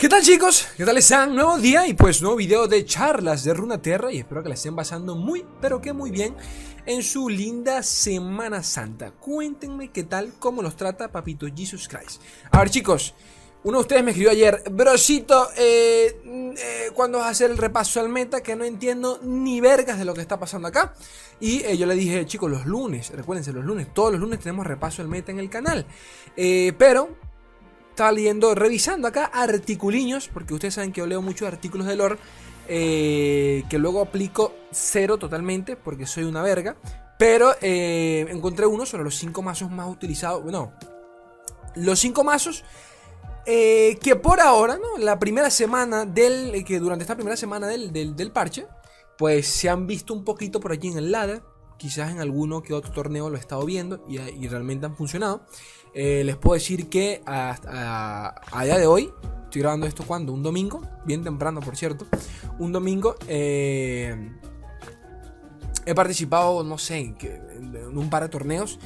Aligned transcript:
¿Qué 0.00 0.08
tal 0.08 0.22
chicos? 0.22 0.66
¿Qué 0.78 0.86
tal 0.86 0.96
están? 0.96 1.34
Nuevo 1.34 1.58
día 1.58 1.86
y 1.86 1.92
pues 1.92 2.22
nuevo 2.22 2.36
video 2.36 2.66
de 2.66 2.86
charlas 2.86 3.44
de 3.44 3.52
Runaterra 3.52 4.10
y 4.10 4.16
espero 4.16 4.42
que 4.42 4.48
la 4.48 4.54
estén 4.54 4.74
pasando 4.74 5.14
muy, 5.14 5.44
pero 5.60 5.82
que 5.82 5.92
muy 5.92 6.10
bien 6.10 6.34
en 6.86 7.02
su 7.02 7.28
linda 7.28 7.82
Semana 7.82 8.62
Santa. 8.62 9.10
Cuéntenme 9.10 9.92
qué 9.92 10.04
tal, 10.04 10.32
cómo 10.38 10.62
los 10.62 10.74
trata 10.74 11.12
Papito 11.12 11.46
Jesus 11.54 11.86
Christ. 11.86 12.22
A 12.50 12.60
ver 12.60 12.70
chicos, 12.70 13.14
uno 13.62 13.76
de 13.76 13.82
ustedes 13.82 14.02
me 14.02 14.12
escribió 14.12 14.30
ayer, 14.30 14.62
brosito, 14.70 15.50
eh, 15.58 16.18
eh, 16.24 16.90
¿cuándo 16.94 17.18
vas 17.18 17.26
a 17.26 17.30
hacer 17.32 17.50
el 17.50 17.58
repaso 17.58 18.00
al 18.00 18.08
meta? 18.08 18.42
Que 18.42 18.56
no 18.56 18.64
entiendo 18.64 19.20
ni 19.22 19.60
vergas 19.60 19.98
de 19.98 20.06
lo 20.06 20.14
que 20.14 20.22
está 20.22 20.40
pasando 20.40 20.68
acá. 20.68 20.94
Y 21.40 21.62
eh, 21.64 21.76
yo 21.76 21.84
le 21.84 21.94
dije, 21.94 22.24
chicos, 22.24 22.50
los 22.50 22.64
lunes, 22.64 23.10
recuérdense, 23.10 23.52
los 23.52 23.66
lunes, 23.66 23.92
todos 23.92 24.12
los 24.12 24.20
lunes 24.22 24.38
tenemos 24.38 24.66
repaso 24.66 25.02
al 25.02 25.08
meta 25.08 25.30
en 25.30 25.40
el 25.40 25.50
canal. 25.50 25.84
pero 26.78 27.29
estaba 28.00 28.12
leyendo, 28.12 28.54
revisando 28.54 29.06
acá 29.06 29.26
articuliños, 29.26 30.28
porque 30.32 30.54
ustedes 30.54 30.72
saben 30.72 30.90
que 30.90 31.00
yo 31.00 31.06
leo 31.06 31.20
muchos 31.20 31.46
artículos 31.46 31.86
de 31.86 31.96
lore, 31.96 32.16
eh, 32.66 33.62
que 33.68 33.78
luego 33.78 34.00
aplico 34.00 34.54
cero 34.70 35.18
totalmente, 35.18 35.76
porque 35.76 36.06
soy 36.06 36.24
una 36.24 36.40
verga. 36.40 36.76
Pero 37.18 37.54
eh, 37.60 38.26
encontré 38.30 38.64
uno 38.64 38.86
sobre 38.86 39.04
los 39.04 39.16
cinco 39.16 39.42
mazos 39.42 39.70
más 39.70 39.86
utilizados. 39.86 40.42
Bueno, 40.42 40.72
los 41.74 41.98
cinco 42.00 42.24
mazos 42.24 42.64
eh, 43.44 43.98
que 44.00 44.16
por 44.16 44.40
ahora, 44.40 44.78
¿no? 44.78 44.96
La 44.96 45.18
primera 45.18 45.50
semana 45.50 46.06
del. 46.06 46.64
Que 46.64 46.78
durante 46.78 47.02
esta 47.02 47.16
primera 47.16 47.36
semana 47.36 47.66
del, 47.66 47.92
del, 47.92 48.32
parche, 48.32 48.66
pues 49.18 49.46
se 49.46 49.68
han 49.68 49.86
visto 49.86 50.14
un 50.14 50.24
poquito 50.24 50.58
por 50.58 50.72
allí 50.72 50.88
en 50.88 50.96
el 50.96 51.12
ladder. 51.12 51.42
Quizás 51.80 52.10
en 52.12 52.20
alguno 52.20 52.62
que 52.62 52.74
otro 52.74 52.92
torneo 52.92 53.30
lo 53.30 53.36
he 53.36 53.40
estado 53.40 53.64
viendo 53.64 54.04
y, 54.06 54.20
y 54.20 54.48
realmente 54.48 54.84
han 54.84 54.94
funcionado. 54.94 55.46
Eh, 55.92 56.22
les 56.24 56.36
puedo 56.36 56.54
decir 56.54 56.88
que 56.88 57.22
a, 57.26 58.34
día 58.62 58.78
de 58.78 58.86
hoy, 58.86 59.10
estoy 59.44 59.62
grabando 59.62 59.86
esto 59.86 60.04
cuando, 60.06 60.32
un 60.32 60.42
domingo, 60.42 60.82
bien 61.04 61.24
temprano 61.24 61.60
por 61.60 61.76
cierto, 61.76 62.06
un 62.58 62.70
domingo 62.72 63.16
eh, 63.26 64.30
he 65.86 65.94
participado, 65.94 66.62
no 66.62 66.78
sé, 66.78 66.98
en, 66.98 67.16
un 67.96 68.08
par 68.08 68.22
de 68.22 68.28
torneos 68.28 68.78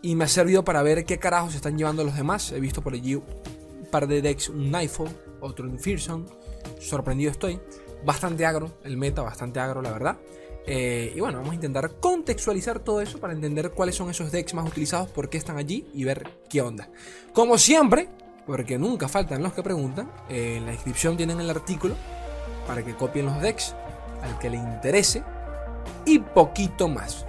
y 0.00 0.14
me 0.14 0.24
ha 0.24 0.28
servido 0.28 0.64
para 0.64 0.82
ver 0.82 1.04
qué 1.04 1.18
carajos 1.18 1.54
están 1.54 1.76
llevando 1.76 2.04
los 2.04 2.14
demás. 2.14 2.52
He 2.52 2.60
visto 2.60 2.82
por 2.82 2.92
allí 2.92 3.14
un 3.16 3.24
par 3.90 4.06
de 4.06 4.22
decks, 4.22 4.50
un 4.50 4.70
Nightfall, 4.70 5.08
otro 5.40 5.68
un 5.68 5.78
Fearsome, 5.78 6.26
sorprendido 6.78 7.30
estoy. 7.30 7.58
Bastante 8.04 8.44
agro, 8.44 8.78
el 8.84 8.98
meta 8.98 9.22
bastante 9.22 9.60
agro, 9.60 9.80
la 9.80 9.90
verdad. 9.90 10.18
Eh, 10.66 11.12
y 11.14 11.20
bueno, 11.20 11.38
vamos 11.38 11.52
a 11.52 11.54
intentar 11.56 11.90
contextualizar 12.00 12.78
todo 12.80 13.00
eso 13.00 13.18
para 13.18 13.32
entender 13.32 13.70
cuáles 13.72 13.96
son 13.96 14.08
esos 14.10 14.32
decks 14.32 14.54
más 14.54 14.66
utilizados, 14.66 15.08
por 15.08 15.28
qué 15.28 15.36
están 15.36 15.58
allí 15.58 15.86
y 15.92 16.04
ver 16.04 16.28
qué 16.48 16.62
onda. 16.62 16.88
Como 17.32 17.58
siempre, 17.58 18.08
porque 18.46 18.78
nunca 18.78 19.08
faltan 19.08 19.42
los 19.42 19.52
que 19.52 19.62
preguntan, 19.62 20.10
eh, 20.28 20.56
en 20.56 20.66
la 20.66 20.72
descripción 20.72 21.16
tienen 21.16 21.40
el 21.40 21.50
artículo 21.50 21.94
para 22.66 22.82
que 22.82 22.94
copien 22.94 23.26
los 23.26 23.40
decks 23.40 23.74
al 24.22 24.38
que 24.38 24.48
le 24.48 24.56
interese 24.56 25.22
y 26.06 26.18
poquito 26.18 26.88
más. 26.88 27.26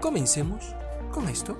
Comencemos 0.00 0.64
con 1.12 1.28
esto. 1.28 1.56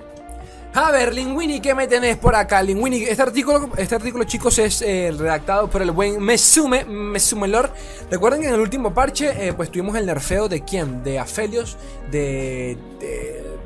A 0.81 0.93
ver, 0.93 1.13
Linguini, 1.13 1.61
¿qué 1.61 1.75
me 1.75 1.89
tenés 1.89 2.19
por 2.19 2.37
acá? 2.37 2.63
Linguini, 2.63 3.03
este 3.03 3.21
artículo, 3.21 3.69
este 3.77 3.97
artículo 3.97 4.23
chicos, 4.23 4.61
es 4.61 4.81
eh, 4.83 5.13
redactado 5.13 5.69
por 5.69 5.83
el 5.83 5.91
buen 5.91 6.23
Mesume, 6.23 6.85
Mesume 6.85 7.49
Lord. 7.49 7.73
Recuerden 8.09 8.43
que 8.43 8.47
en 8.47 8.55
el 8.55 8.61
último 8.61 8.95
parche, 8.95 9.49
eh, 9.49 9.53
pues 9.55 9.73
tuvimos 9.73 9.97
el 9.97 10.07
nerfeo 10.07 10.49
de 10.49 10.63
quién? 10.63 11.03
De 11.03 11.19
Aphelios, 11.19 11.77
de, 12.13 12.79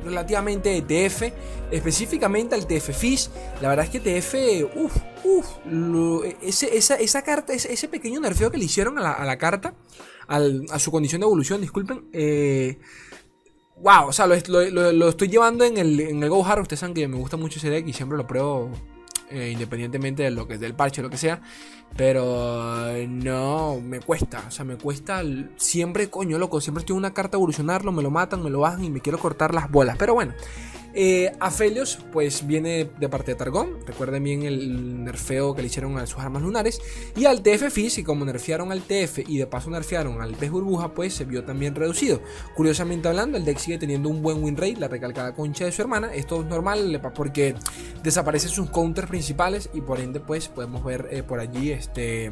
relativamente 0.03 0.81
TF, 0.81 1.31
específicamente 1.69 2.55
al 2.55 2.65
TF 2.65 2.89
Fish. 2.97 3.29
La 3.61 3.69
verdad 3.69 3.85
es 3.85 3.91
que 3.91 3.99
TF, 3.99 4.75
uff, 4.75 4.95
uff, 5.23 5.47
esa, 6.41 6.95
esa, 6.95 7.21
carta, 7.21 7.53
ese, 7.53 7.71
ese, 7.71 7.87
pequeño 7.89 8.21
nerfeo 8.21 8.49
que 8.49 8.57
le 8.57 8.65
hicieron 8.65 8.97
a 8.97 9.01
la, 9.01 9.11
a 9.11 9.23
la 9.23 9.37
carta, 9.37 9.75
a 10.27 10.79
su 10.79 10.89
condición 10.89 11.21
de 11.21 11.25
evolución, 11.25 11.61
disculpen, 11.61 12.05
eh 12.11 12.79
wow, 13.77 14.07
o 14.07 14.13
sea, 14.13 14.27
lo, 14.27 15.09
estoy 15.09 15.27
llevando 15.27 15.65
en 15.65 15.77
el, 15.77 15.99
en 15.99 16.23
el 16.23 16.29
Go. 16.29 16.39
Ustedes 16.39 16.79
saben 16.79 16.93
que 16.93 17.07
me 17.07 17.17
gusta 17.17 17.37
mucho 17.37 17.59
ese 17.59 17.69
deck 17.69 17.87
y 17.87 17.93
siempre 17.93 18.17
lo 18.17 18.27
pruebo 18.27 18.71
eh, 19.29 19.49
independientemente 19.51 20.23
de 20.23 20.31
lo 20.31 20.47
que 20.47 20.55
es 20.55 20.59
del 20.59 20.75
parche 20.75 21.01
o 21.01 21.03
lo 21.03 21.09
que 21.09 21.17
sea. 21.17 21.41
Pero 21.95 22.89
eh, 22.89 23.07
no, 23.07 23.79
me 23.79 23.99
cuesta. 23.99 24.43
O 24.47 24.51
sea, 24.51 24.65
me 24.65 24.77
cuesta 24.77 25.21
siempre, 25.57 26.09
coño, 26.09 26.39
loco. 26.39 26.59
Siempre 26.59 26.81
estoy 26.81 26.95
en 26.95 26.99
una 26.99 27.13
carta 27.13 27.37
a 27.37 27.39
evolucionarlo, 27.39 27.91
me 27.91 28.01
lo 28.01 28.09
matan, 28.09 28.43
me 28.43 28.49
lo 28.49 28.61
bajan 28.61 28.83
y 28.83 28.89
me 28.89 28.99
quiero 28.99 29.19
cortar 29.19 29.53
las 29.53 29.69
bolas. 29.69 29.95
Pero 29.97 30.13
bueno, 30.15 30.33
eh, 30.95 31.31
Aphelios, 31.39 31.97
pues 32.11 32.45
viene 32.45 32.89
de 32.99 33.09
parte 33.09 33.31
de 33.31 33.35
Targón. 33.35 33.79
Recuerden 33.85 34.23
bien 34.23 34.43
el 34.43 35.03
nerfeo 35.03 35.55
que 35.55 35.61
le 35.61 35.67
hicieron 35.67 35.97
a 35.97 36.05
sus 36.05 36.19
armas 36.19 36.43
lunares. 36.43 36.79
Y 37.15 37.25
al 37.25 37.41
TF 37.41 37.71
Fizz, 37.71 37.99
y 37.99 38.03
como 38.03 38.25
nerfearon 38.25 38.71
al 38.71 38.83
TF 38.83 39.19
y 39.27 39.37
de 39.37 39.47
paso 39.47 39.69
nerfearon 39.71 40.21
al 40.21 40.35
pez 40.35 40.51
burbuja, 40.51 40.93
pues 40.93 41.15
se 41.15 41.25
vio 41.25 41.43
también 41.43 41.73
reducido. 41.73 42.21
Curiosamente 42.55 43.07
hablando, 43.07 43.37
el 43.37 43.45
deck 43.45 43.57
sigue 43.57 43.79
teniendo 43.79 44.09
un 44.09 44.21
buen 44.21 44.43
win 44.43 44.55
rate, 44.55 44.77
la 44.77 44.87
recalcada 44.87 45.33
concha 45.33 45.65
de 45.65 45.71
su 45.71 45.81
hermana. 45.81 46.13
Esto 46.13 46.41
es 46.41 46.45
normal 46.45 47.01
porque 47.15 47.55
desaparecen 48.03 48.51
sus 48.51 48.69
counters 48.69 49.07
principales 49.07 49.69
y 49.73 49.81
por 49.81 49.99
ende, 49.99 50.19
pues 50.19 50.47
podemos 50.47 50.83
ver 50.83 51.07
eh, 51.11 51.23
por 51.23 51.39
allí 51.39 51.71
este 51.83 52.31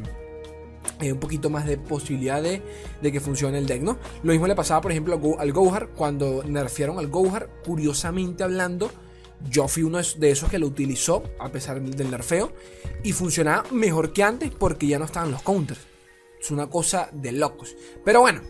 un 1.00 1.18
poquito 1.18 1.50
más 1.50 1.66
de 1.66 1.78
posibilidad 1.78 2.42
de, 2.42 2.62
que 3.02 3.20
funcione 3.20 3.58
el 3.58 3.66
deck, 3.66 3.82
¿no? 3.82 3.98
Lo 4.22 4.32
mismo 4.32 4.46
le 4.46 4.54
pasaba, 4.54 4.80
por 4.80 4.92
ejemplo, 4.92 5.20
al 5.38 5.52
Gohar 5.52 5.88
cuando 5.88 6.42
nerfearon 6.44 6.98
al 6.98 7.08
Gohar, 7.08 7.48
curiosamente 7.64 8.44
hablando, 8.44 8.90
yo 9.48 9.68
fui 9.68 9.82
uno 9.82 9.98
de 9.98 10.30
esos 10.30 10.50
que 10.50 10.58
lo 10.58 10.66
utilizó 10.66 11.22
a 11.40 11.50
pesar 11.50 11.80
del 11.80 12.10
nerfeo 12.10 12.52
y 13.02 13.12
funcionaba 13.12 13.64
mejor 13.70 14.12
que 14.12 14.22
antes 14.22 14.50
porque 14.50 14.86
ya 14.86 14.98
no 14.98 15.04
estaban 15.04 15.30
los 15.30 15.42
counters. 15.42 15.80
Es 16.40 16.50
una 16.50 16.68
cosa 16.68 17.08
de 17.12 17.32
locos. 17.32 17.76
Pero 18.04 18.20
bueno, 18.20 18.40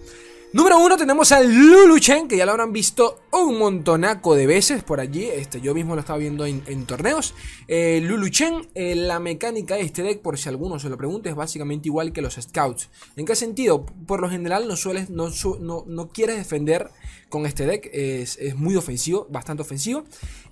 Número 0.54 0.78
uno 0.78 0.98
tenemos 0.98 1.32
al 1.32 1.50
Lulu 1.50 1.98
Chen, 1.98 2.28
que 2.28 2.36
ya 2.36 2.44
lo 2.44 2.50
habrán 2.50 2.74
visto 2.74 3.22
un 3.32 3.58
montonaco 3.58 4.34
de 4.34 4.46
veces 4.46 4.82
por 4.82 5.00
allí. 5.00 5.24
Este, 5.24 5.62
yo 5.62 5.72
mismo 5.72 5.94
lo 5.94 6.00
estaba 6.00 6.18
viendo 6.18 6.44
en, 6.44 6.84
torneos. 6.84 7.34
Eh, 7.68 8.02
Lulu 8.02 8.28
Chen, 8.28 8.68
eh, 8.74 8.94
la 8.94 9.18
mecánica 9.18 9.76
de 9.76 9.80
este 9.80 10.02
deck, 10.02 10.20
por 10.20 10.36
si 10.36 10.50
alguno 10.50 10.78
se 10.78 10.90
lo 10.90 10.98
pregunta, 10.98 11.30
es 11.30 11.36
básicamente 11.36 11.88
igual 11.88 12.12
que 12.12 12.20
los 12.20 12.34
Scouts. 12.34 12.90
¿En 13.16 13.24
qué 13.24 13.34
sentido? 13.34 13.86
Por 14.06 14.20
lo 14.20 14.28
general 14.28 14.68
no, 14.68 14.76
sueles, 14.76 15.08
no, 15.08 15.30
no, 15.58 15.84
no 15.86 16.08
quieres 16.10 16.36
defender 16.36 16.90
con 17.30 17.46
este 17.46 17.64
deck. 17.64 17.88
Es, 17.90 18.38
muy 18.54 18.76
ofensivo, 18.76 19.26
bastante 19.30 19.62
ofensivo. 19.62 20.04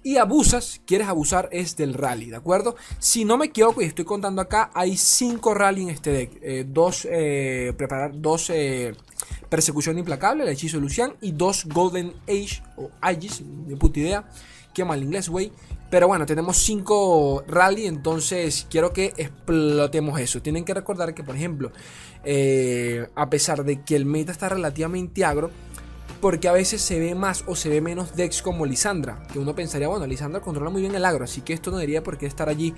Y 0.03 0.17
abusas, 0.17 0.81
quieres 0.87 1.09
abusar 1.09 1.51
es 1.53 1.77
del 1.77 1.93
rally, 1.93 2.31
¿de 2.31 2.37
acuerdo? 2.37 2.75
Si 3.01 3.27
no 3.27 3.37
me 3.37 3.47
equivoco 3.47 3.83
y 3.83 3.85
estoy 3.85 4.07
contando 4.07 4.41
acá, 4.41 4.71
hay 4.73 4.97
5 4.97 5.53
rally 5.53 5.83
en 5.83 5.91
este 5.91 6.11
deck. 6.11 6.39
Eh, 6.41 6.65
dos, 6.67 7.07
preparar 7.77 8.19
dos 8.19 8.51
Persecución 9.49 9.99
Implacable, 9.99 10.45
el 10.45 10.49
hechizo 10.51 10.79
Lucian, 10.79 11.15
y 11.21 11.33
dos 11.33 11.65
Golden 11.67 12.13
Age 12.29 12.63
o 12.77 12.91
Aegis, 13.01 13.43
de 13.45 13.77
puta 13.77 14.01
idea, 14.01 14.29
qué 14.73 14.85
mal 14.85 15.03
inglés, 15.03 15.29
güey. 15.29 15.53
Pero 15.91 16.07
bueno, 16.07 16.25
tenemos 16.25 16.57
cinco 16.59 17.43
rally, 17.49 17.87
entonces 17.87 18.67
quiero 18.71 18.93
que 18.93 19.13
explotemos 19.17 20.21
eso. 20.21 20.41
Tienen 20.41 20.65
que 20.65 20.73
recordar 20.73 21.15
que, 21.15 21.25
por 21.25 21.35
ejemplo, 21.35 21.73
eh, 22.25 23.09
a 23.17 23.29
pesar 23.29 23.65
de 23.65 23.83
que 23.83 23.97
el 23.97 24.07
meta 24.07 24.31
está 24.31 24.49
relativamente 24.49 25.25
agro, 25.25 25.51
porque 26.21 26.49
a 26.49 26.53
veces 26.53 26.81
se 26.83 27.01
ve 27.01 27.15
más 27.15 27.45
o 27.47 27.57
se 27.57 27.69
ve 27.69 27.81
menos 27.81 28.15
decks 28.15 28.43
como 28.43 28.67
Lisandra, 28.67 29.23
que 29.33 29.39
uno 29.39 29.55
pensaría, 29.55 29.89
bueno, 29.89 30.07
Lisandra 30.07 30.41
controla 30.41 30.71
muy 30.71 30.83
bien 30.83 30.95
el 30.95 31.05
agro, 31.05 31.25
así 31.25 31.41
que 31.41 31.55
esto 31.55 31.71
no 31.71 31.79
debería 31.79 32.03
por 32.03 32.19
qué 32.19 32.27
estar 32.27 32.49
allí 32.49 32.75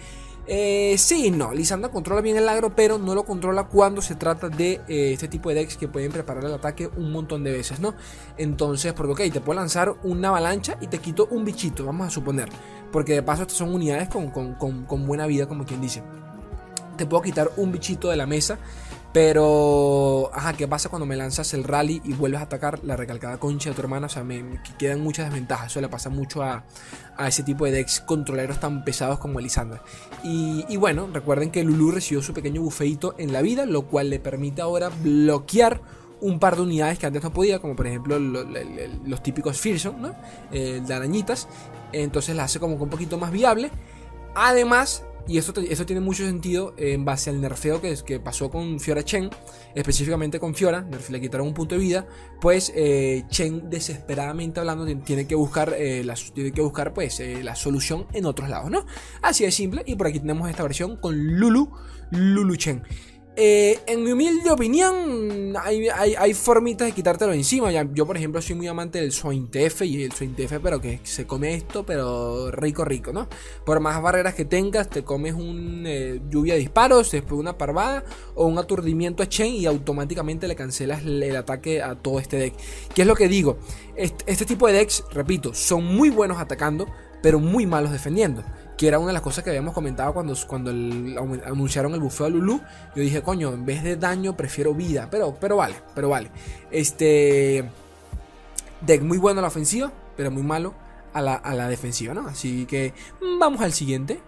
eh, 0.47 0.97
sí, 0.99 1.31
no, 1.31 1.53
Lisandra 1.53 1.91
controla 1.91 2.21
bien 2.21 2.37
el 2.37 2.49
agro, 2.49 2.75
pero 2.75 2.99
no 2.99 3.15
lo 3.15 3.25
controla 3.25 3.65
cuando 3.65 4.03
se 4.03 4.17
trata 4.17 4.49
de 4.49 4.81
eh, 4.89 5.13
este 5.13 5.29
tipo 5.29 5.49
de 5.49 5.57
decks 5.57 5.77
que 5.77 5.87
pueden 5.87 6.11
preparar 6.11 6.45
el 6.45 6.53
ataque 6.53 6.89
un 6.97 7.13
montón 7.13 7.45
de 7.45 7.53
veces, 7.53 7.79
¿no? 7.79 7.95
Entonces, 8.37 8.93
porque 8.93 9.13
ok, 9.13 9.33
te 9.33 9.41
puedo 9.41 9.61
lanzar 9.61 9.95
una 10.03 10.29
avalancha 10.29 10.77
y 10.81 10.89
te 10.89 10.99
quito 10.99 11.29
un 11.31 11.45
bichito, 11.45 11.85
vamos 11.85 12.09
a 12.09 12.11
suponer. 12.11 12.49
Porque 12.91 13.15
de 13.15 13.23
paso 13.23 13.43
estas 13.43 13.59
son 13.59 13.73
unidades 13.73 14.09
con, 14.09 14.31
con 14.31 15.07
buena 15.07 15.27
vida, 15.27 15.47
como 15.47 15.65
quien 15.65 15.81
dice. 15.81 16.03
Te 16.97 17.07
puedo 17.07 17.23
quitar 17.23 17.51
un 17.57 17.73
bichito 17.73 18.11
de 18.11 18.17
la 18.17 18.27
mesa 18.27 18.59
pero, 19.13 20.31
ajá, 20.33 20.55
¿qué 20.55 20.67
pasa 20.67 20.89
cuando 20.89 21.05
me 21.05 21.17
lanzas 21.17 21.53
el 21.53 21.65
rally 21.65 22.01
y 22.03 22.15
vuelves 22.15 22.41
a 22.41 22.45
atacar 22.45 22.83
la 22.83 22.97
recalcada 22.97 23.39
concha 23.39 23.69
de 23.69 23.77
tu 23.77 23.83
hermana? 23.83 24.07
O 24.07 24.09
sea, 24.09 24.25
me, 24.25 24.59
quedan 24.79 25.01
muchas 25.01 25.27
desventajas. 25.27 25.67
Eso 25.67 25.83
le 25.83 25.89
pasa 25.89 26.09
mucho 26.09 26.43
a, 26.43 26.65
ese 27.27 27.43
tipo 27.43 27.67
de 27.67 27.73
decks 27.73 28.01
controleros 28.01 28.59
tan 28.59 28.85
pesados 28.85 29.19
como 29.19 29.39
Elisandra. 29.39 29.83
Y, 30.25 30.77
bueno, 30.79 31.09
recuerden 31.13 31.51
que 31.51 31.63
Lulu 31.63 31.91
recibió 31.91 32.23
su 32.23 32.33
pequeño 32.33 32.63
bufeito 32.63 33.15
en 33.19 33.35
la 33.35 33.43
vida, 33.43 33.67
lo 33.67 33.83
cual 33.83 34.09
le 34.09 34.19
permite 34.19 34.63
ahora 34.63 34.89
bloquear 34.89 35.81
un 36.23 36.39
par 36.39 36.57
de 36.57 36.63
unidades 36.63 36.99
que 36.99 37.07
antes 37.07 37.23
no 37.23 37.33
podía, 37.33 37.59
como 37.59 37.75
por 37.75 37.87
ejemplo 37.87 38.19
los 38.19 39.23
típicos 39.23 39.61
Fearsome, 39.61 40.01
¿no? 40.01 40.15
Eh, 40.53 40.81
de 40.87 40.95
arañitas. 40.95 41.49
Entonces 41.93 42.35
la 42.35 42.45
hace 42.45 42.61
como 42.61 42.77
un 42.77 42.89
poquito 42.89 43.19
más 43.19 43.31
viable. 43.31 43.71
Además, 44.35 45.05
y 45.29 45.39
eso, 45.39 45.53
tiene 45.53 46.01
mucho 46.01 46.25
sentido 46.25 46.75
en 46.77 47.05
base 47.05 47.31
al 47.31 47.41
nerfeo 47.41 47.81
que, 47.81 47.97
que 48.05 48.19
pasó 48.19 48.51
con 48.51 48.81
Fiora 48.81 49.05
Chen, 49.05 49.31
específicamente 49.75 50.41
con 50.41 50.55
Fiora, 50.55 50.87
le 51.11 51.21
quitaron 51.21 51.47
un 51.47 51.55
punto 51.55 51.77
de 51.77 51.81
vida, 51.81 52.07
pues 52.41 52.73
eh, 52.75 53.25
Chen 53.29 53.71
desesperadamente 53.71 54.61
hablando 54.61 54.85
tiene 55.05 55.27
que 55.27 55.35
buscar, 55.35 55.75
eh, 55.79 56.03
la, 56.05 56.15
tiene 56.35 56.53
que 56.53 56.61
buscar 56.61 56.93
pues, 56.93 57.21
eh, 57.21 57.43
la 57.43 57.55
solución 57.55 58.07
en 58.13 58.27
otros 58.27 58.49
lados, 58.49 58.71
¿no? 58.71 58.85
Así 59.23 59.45
de 59.45 59.53
simple, 59.53 59.83
y 59.87 59.95
por 59.95 60.09
aquí 60.09 60.19
tenemos 60.19 60.51
esta 60.51 60.63
versión 60.65 60.97
con 60.97 61.17
Lulu, 61.39 61.71
Lulu 62.11 62.57
Chen. 62.57 62.83
Eh, 63.35 63.81
en 63.87 64.05
mi 64.05 64.13
humilde 64.13 64.51
opinión, 64.51 65.55
hay, 65.59 65.89
hay, 65.89 66.35
formitas 66.35 66.87
de 66.87 66.93
quitártelo 66.93 67.33
encima. 67.33 67.71
yo, 67.95 68.07
por 68.07 68.19
ejemplo, 68.19 68.43
soy 68.43 68.57
muy 68.57 68.69
amante 68.69 69.01
del 69.01 69.11
TF 69.11 69.83
y 69.83 70.03
el 70.03 70.11
TF, 70.11 70.59
pero 70.63 70.83
que 70.83 71.01
se 71.03 71.27
come 71.27 71.55
esto, 71.55 71.87
pero 71.87 72.51
rico, 72.51 72.85
rico, 72.85 73.11
¿no? 73.11 73.29
Por 73.65 73.81
más 73.81 74.03
barreras 74.03 74.35
que 74.35 74.45
tengas, 74.45 74.91
te 74.91 75.03
comes 75.03 75.33
un 75.33 75.85
eh, 75.87 76.21
lluvia 76.29 76.55
de 76.55 76.61
disparos, 76.61 77.11
después 77.11 77.41
una 77.41 77.57
parvada 77.57 78.05
o 78.35 78.47
un 78.47 78.59
aturdimiento 78.59 79.23
a 79.23 79.29
Chain 79.29 79.55
y 79.55 79.65
automáticamente 79.65 80.47
le 80.47 80.55
cancelas 80.55 81.03
el, 81.03 81.35
ataque 81.35 81.81
a 81.81 81.95
todo 81.95 82.21
este 82.21 82.37
deck. 82.37 82.55
¿Qué 82.95 83.03
es 83.03 83.09
lo 83.09 83.15
que 83.15 83.29
digo? 83.29 83.57
Este, 83.97 84.31
este 84.31 84.45
tipo 84.45 84.67
de 84.67 84.75
decks, 84.75 85.05
repito, 85.11 85.55
son 85.55 85.85
muy 85.85 86.11
buenos 86.11 86.39
atacando, 86.39 86.87
pero 87.23 87.39
muy 87.39 87.65
malos 87.65 87.93
defendiendo 87.93 88.45
que 88.77 88.89
era 88.89 88.99
una 88.99 89.09
de 89.09 89.13
las 89.15 89.23
cosas 89.23 89.45
que 89.45 89.51
habíamos 89.51 89.75
comentado 89.75 90.13
cuando, 90.13 90.35
cuando 90.47 90.71
anunciaron 90.71 91.95
el 91.95 92.01
bufeo 92.01 92.27
a 92.27 92.31
Lulu. 92.31 92.61
Yo 92.95 93.03
dije, 93.03 93.23
coño, 93.23 93.53
en 93.53 93.65
vez 93.65 93.83
de 93.83 93.97
daño 93.97 94.37
prefiero 94.37 94.75
vida, 94.75 95.09
pero, 95.11 95.37
pero 95.41 95.57
vale, 95.57 95.77
pero 95.95 96.09
vale. 96.09 96.31
Este 96.71 97.65
deck 98.81 99.03
muy 99.03 99.19
bueno 99.19 99.39
a 99.39 99.43
la 99.43 99.49
ofensiva, 99.49 99.93
pero 100.17 100.31
muy 100.31 100.43
malo 100.43 100.75
a 101.13 101.21
la, 101.21 101.69
defensiva, 101.69 102.15
¿no? 102.15 102.27
Así 102.27 102.67
que 102.67 102.95
vamos 103.39 103.61
al 103.61 103.73
siguiente. 103.73 104.21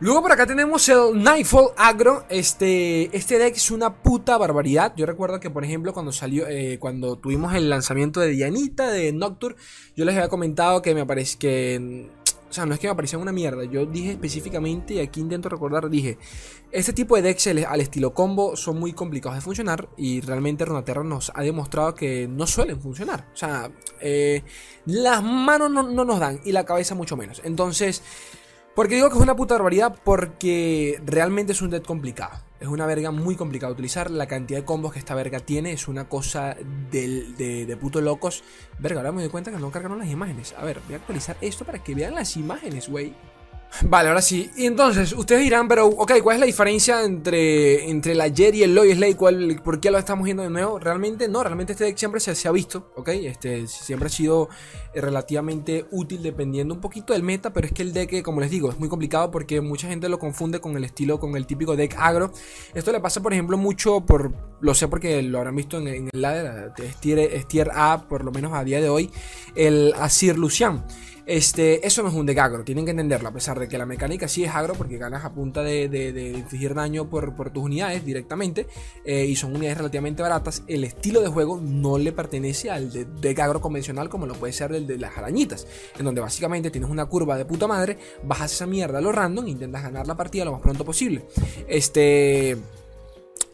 Luego 0.00 0.22
por 0.22 0.32
acá 0.32 0.46
tenemos 0.46 0.88
el 0.88 1.22
Nightfall 1.22 1.72
Agro. 1.76 2.24
Este, 2.30 3.14
este 3.14 3.38
deck 3.38 3.54
es 3.54 3.70
una 3.70 4.02
puta 4.02 4.38
barbaridad. 4.38 4.94
Yo 4.96 5.04
recuerdo 5.04 5.40
que, 5.40 5.50
por 5.50 5.62
ejemplo, 5.62 5.92
cuando 5.92 6.10
salió, 6.10 6.46
eh, 6.48 6.78
cuando 6.78 7.16
tuvimos 7.16 7.54
el 7.54 7.68
lanzamiento 7.68 8.20
de 8.20 8.28
Dianita, 8.28 8.90
de 8.90 9.12
Nocturne, 9.12 9.56
yo 9.96 10.06
les 10.06 10.14
había 10.14 10.28
comentado 10.28 10.80
que 10.80 10.94
me 10.94 11.04
parece 11.04 11.36
que 11.38 12.10
o 12.50 12.52
sea, 12.52 12.66
no 12.66 12.74
es 12.74 12.80
que 12.80 12.88
me 12.88 12.94
parecía 12.96 13.16
una 13.16 13.30
mierda. 13.30 13.64
Yo 13.64 13.86
dije 13.86 14.10
específicamente, 14.10 14.94
y 14.94 14.98
aquí 14.98 15.20
intento 15.20 15.48
recordar, 15.48 15.88
dije, 15.88 16.18
este 16.72 16.92
tipo 16.92 17.14
de 17.14 17.22
decks 17.22 17.46
al 17.46 17.80
estilo 17.80 18.12
combo 18.12 18.56
son 18.56 18.78
muy 18.80 18.92
complicados 18.92 19.36
de 19.36 19.40
funcionar 19.40 19.88
y 19.96 20.20
realmente 20.20 20.64
Runaterra 20.64 21.04
nos 21.04 21.30
ha 21.34 21.42
demostrado 21.42 21.94
que 21.94 22.26
no 22.28 22.48
suelen 22.48 22.80
funcionar. 22.80 23.28
O 23.32 23.36
sea, 23.36 23.70
eh, 24.00 24.42
las 24.84 25.22
manos 25.22 25.70
no, 25.70 25.84
no 25.84 26.04
nos 26.04 26.18
dan 26.18 26.40
y 26.44 26.50
la 26.50 26.64
cabeza 26.64 26.96
mucho 26.96 27.16
menos. 27.16 27.40
Entonces, 27.44 28.02
¿por 28.74 28.88
qué 28.88 28.96
digo 28.96 29.10
que 29.10 29.16
es 29.16 29.22
una 29.22 29.36
puta 29.36 29.54
barbaridad? 29.54 29.96
Porque 30.02 31.00
realmente 31.06 31.52
es 31.52 31.62
un 31.62 31.70
deck 31.70 31.86
complicado. 31.86 32.49
Es 32.60 32.68
una 32.68 32.84
verga 32.86 33.10
muy 33.10 33.36
complicada 33.36 33.70
de 33.70 33.74
utilizar. 33.74 34.10
La 34.10 34.26
cantidad 34.26 34.60
de 34.60 34.66
combos 34.66 34.92
que 34.92 34.98
esta 34.98 35.14
verga 35.14 35.40
tiene 35.40 35.72
es 35.72 35.88
una 35.88 36.08
cosa 36.08 36.56
de, 36.90 37.66
de 37.66 37.76
puto 37.78 38.02
locos. 38.02 38.44
Verga, 38.78 39.00
ahora 39.00 39.12
me 39.12 39.22
doy 39.22 39.30
cuenta 39.30 39.50
que 39.50 39.56
no 39.56 39.70
cargaron 39.70 39.98
las 39.98 40.08
imágenes. 40.08 40.54
A 40.58 40.64
ver, 40.64 40.80
voy 40.86 40.94
a 40.94 40.98
actualizar 40.98 41.36
esto 41.40 41.64
para 41.64 41.82
que 41.82 41.94
vean 41.94 42.14
las 42.14 42.36
imágenes, 42.36 42.88
güey. 42.88 43.14
Vale, 43.82 44.08
ahora 44.08 44.20
sí. 44.20 44.50
Y 44.56 44.66
entonces, 44.66 45.12
ustedes 45.12 45.42
dirán, 45.42 45.68
pero, 45.68 45.86
ok, 45.86 46.12
¿cuál 46.22 46.36
es 46.36 46.40
la 46.40 46.46
diferencia 46.46 47.02
entre, 47.04 47.88
entre 47.88 48.14
la 48.14 48.28
Jet 48.28 48.54
y 48.54 48.62
el 48.62 48.74
Loy 48.74 48.94
Slay? 48.94 49.14
¿Cuál, 49.14 49.60
¿Por 49.64 49.80
qué 49.80 49.90
lo 49.90 49.98
estamos 49.98 50.24
viendo 50.24 50.42
de 50.42 50.50
nuevo? 50.50 50.78
Realmente 50.78 51.28
no, 51.28 51.42
realmente 51.42 51.72
este 51.72 51.84
deck 51.84 51.96
siempre 51.96 52.20
se, 52.20 52.48
ha 52.48 52.52
visto, 52.52 52.92
ok. 52.96 53.08
Este 53.08 53.66
siempre 53.66 54.06
ha 54.06 54.10
sido 54.10 54.48
eh, 54.92 55.00
relativamente 55.00 55.86
útil 55.92 56.22
dependiendo 56.22 56.74
un 56.74 56.80
poquito 56.80 57.12
del 57.12 57.22
meta, 57.22 57.52
pero 57.52 57.66
es 57.66 57.72
que 57.72 57.82
el 57.82 57.92
deck, 57.92 58.22
como 58.22 58.40
les 58.40 58.50
digo, 58.50 58.70
es 58.70 58.78
muy 58.78 58.88
complicado 58.88 59.30
porque 59.30 59.60
mucha 59.60 59.88
gente 59.88 60.08
lo 60.08 60.18
confunde 60.18 60.60
con 60.60 60.76
el 60.76 60.84
estilo, 60.84 61.18
con 61.18 61.36
el 61.36 61.46
típico 61.46 61.76
deck 61.76 61.94
agro. 61.98 62.32
Esto 62.74 62.92
le 62.92 63.00
pasa, 63.00 63.22
por 63.22 63.32
ejemplo, 63.32 63.56
mucho 63.56 64.00
por, 64.04 64.32
lo 64.60 64.74
sé 64.74 64.88
porque 64.88 65.22
lo 65.22 65.38
habrán 65.38 65.56
visto 65.56 65.78
en, 65.78 66.08
el 66.12 66.20
ladder, 66.20 66.72
es 66.76 67.46
tier, 67.46 67.70
A, 67.74 68.06
por 68.08 68.24
lo 68.24 68.32
menos 68.32 68.52
a 68.52 68.64
día 68.64 68.80
de 68.80 68.88
hoy, 68.88 69.10
el 69.54 69.94
Asir 69.96 70.36
Lucian. 70.36 70.84
Este, 71.30 71.86
eso 71.86 72.02
no 72.02 72.08
es 72.08 72.14
un 72.16 72.26
deck 72.26 72.38
agro, 72.38 72.64
tienen 72.64 72.84
que 72.84 72.90
entenderlo, 72.90 73.28
a 73.28 73.32
pesar 73.32 73.56
de 73.56 73.68
que 73.68 73.78
la 73.78 73.86
mecánica 73.86 74.26
sí 74.26 74.42
es 74.42 74.52
agro 74.52 74.74
porque 74.74 74.98
ganas 74.98 75.24
a 75.24 75.32
punta 75.32 75.62
de, 75.62 76.34
infligir 76.36 76.74
daño 76.74 77.08
por, 77.08 77.52
tus 77.52 77.62
unidades 77.62 78.04
directamente 78.04 78.66
eh, 79.04 79.26
y 79.26 79.36
son 79.36 79.54
unidades 79.54 79.78
relativamente 79.78 80.22
baratas, 80.22 80.64
el 80.66 80.82
estilo 80.82 81.20
de 81.20 81.28
juego 81.28 81.60
no 81.62 81.98
le 81.98 82.10
pertenece 82.10 82.68
al 82.68 82.90
de 82.90 83.04
deck 83.04 83.60
convencional 83.60 84.08
como 84.08 84.26
lo 84.26 84.34
puede 84.34 84.52
ser 84.52 84.72
el 84.72 84.88
de 84.88 84.98
las 84.98 85.16
arañitas, 85.16 85.68
en 85.96 86.04
donde 86.04 86.20
básicamente 86.20 86.68
tienes 86.72 86.90
una 86.90 87.06
curva 87.06 87.38
de 87.38 87.44
puta 87.44 87.68
madre, 87.68 87.96
bajas 88.24 88.52
esa 88.52 88.66
mierda 88.66 88.98
a 88.98 89.00
lo 89.00 89.12
random 89.12 89.46
e 89.46 89.50
intentas 89.50 89.84
ganar 89.84 90.08
la 90.08 90.16
partida 90.16 90.44
lo 90.44 90.50
más 90.50 90.62
pronto 90.62 90.84
posible. 90.84 91.26
Este 91.68 92.56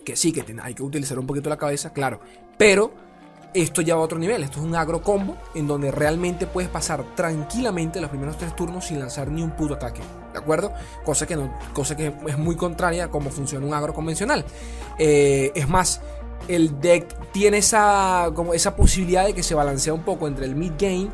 que 0.03 0.17
sí, 0.17 0.33
que 0.33 0.47
hay 0.63 0.73
que 0.73 0.83
utilizar 0.83 1.19
un 1.19 1.27
poquito 1.27 1.51
la 1.51 1.59
cabeza, 1.59 1.93
claro, 1.93 2.21
pero 2.57 3.06
esto 3.63 3.81
ya 3.81 3.95
va 3.95 4.03
a 4.03 4.05
otro 4.05 4.19
nivel, 4.19 4.43
esto 4.43 4.59
es 4.59 4.65
un 4.65 4.75
agro 4.75 5.03
combo 5.03 5.37
en 5.55 5.67
donde 5.67 5.91
realmente 5.91 6.47
puedes 6.47 6.71
pasar 6.71 7.05
tranquilamente 7.15 8.01
los 8.01 8.11
primeros 8.11 8.37
tres 8.37 8.55
turnos 8.55 8.87
sin 8.87 8.99
lanzar 8.99 9.31
ni 9.31 9.43
un 9.43 9.51
puto 9.53 9.75
ataque, 9.75 10.03
¿de 10.33 10.39
acuerdo? 10.39 10.73
Cosa 11.05 11.27
que, 11.27 11.37
no, 11.37 11.53
cosa 11.73 11.97
que 11.97 12.15
es 12.27 12.39
muy 12.39 12.57
contraria 12.57 13.05
a 13.05 13.09
cómo 13.09 13.31
funciona 13.31 13.67
un 13.67 13.75
agro 13.75 13.95
convencional. 13.95 14.45
Eh, 14.99 15.53
es 15.55 15.69
más, 15.69 16.01
el 16.49 16.81
deck 16.81 17.33
tiene 17.33 17.59
esa, 17.59 18.31
como 18.35 18.55
esa 18.55 18.77
posibilidad 18.77 19.25
de 19.25 19.35
que 19.35 19.43
se 19.43 19.55
balancea 19.55 19.95
un 19.95 20.03
poco 20.03 20.29
entre 20.29 20.45
el 20.45 20.55
mid 20.55 20.73
game 20.79 21.09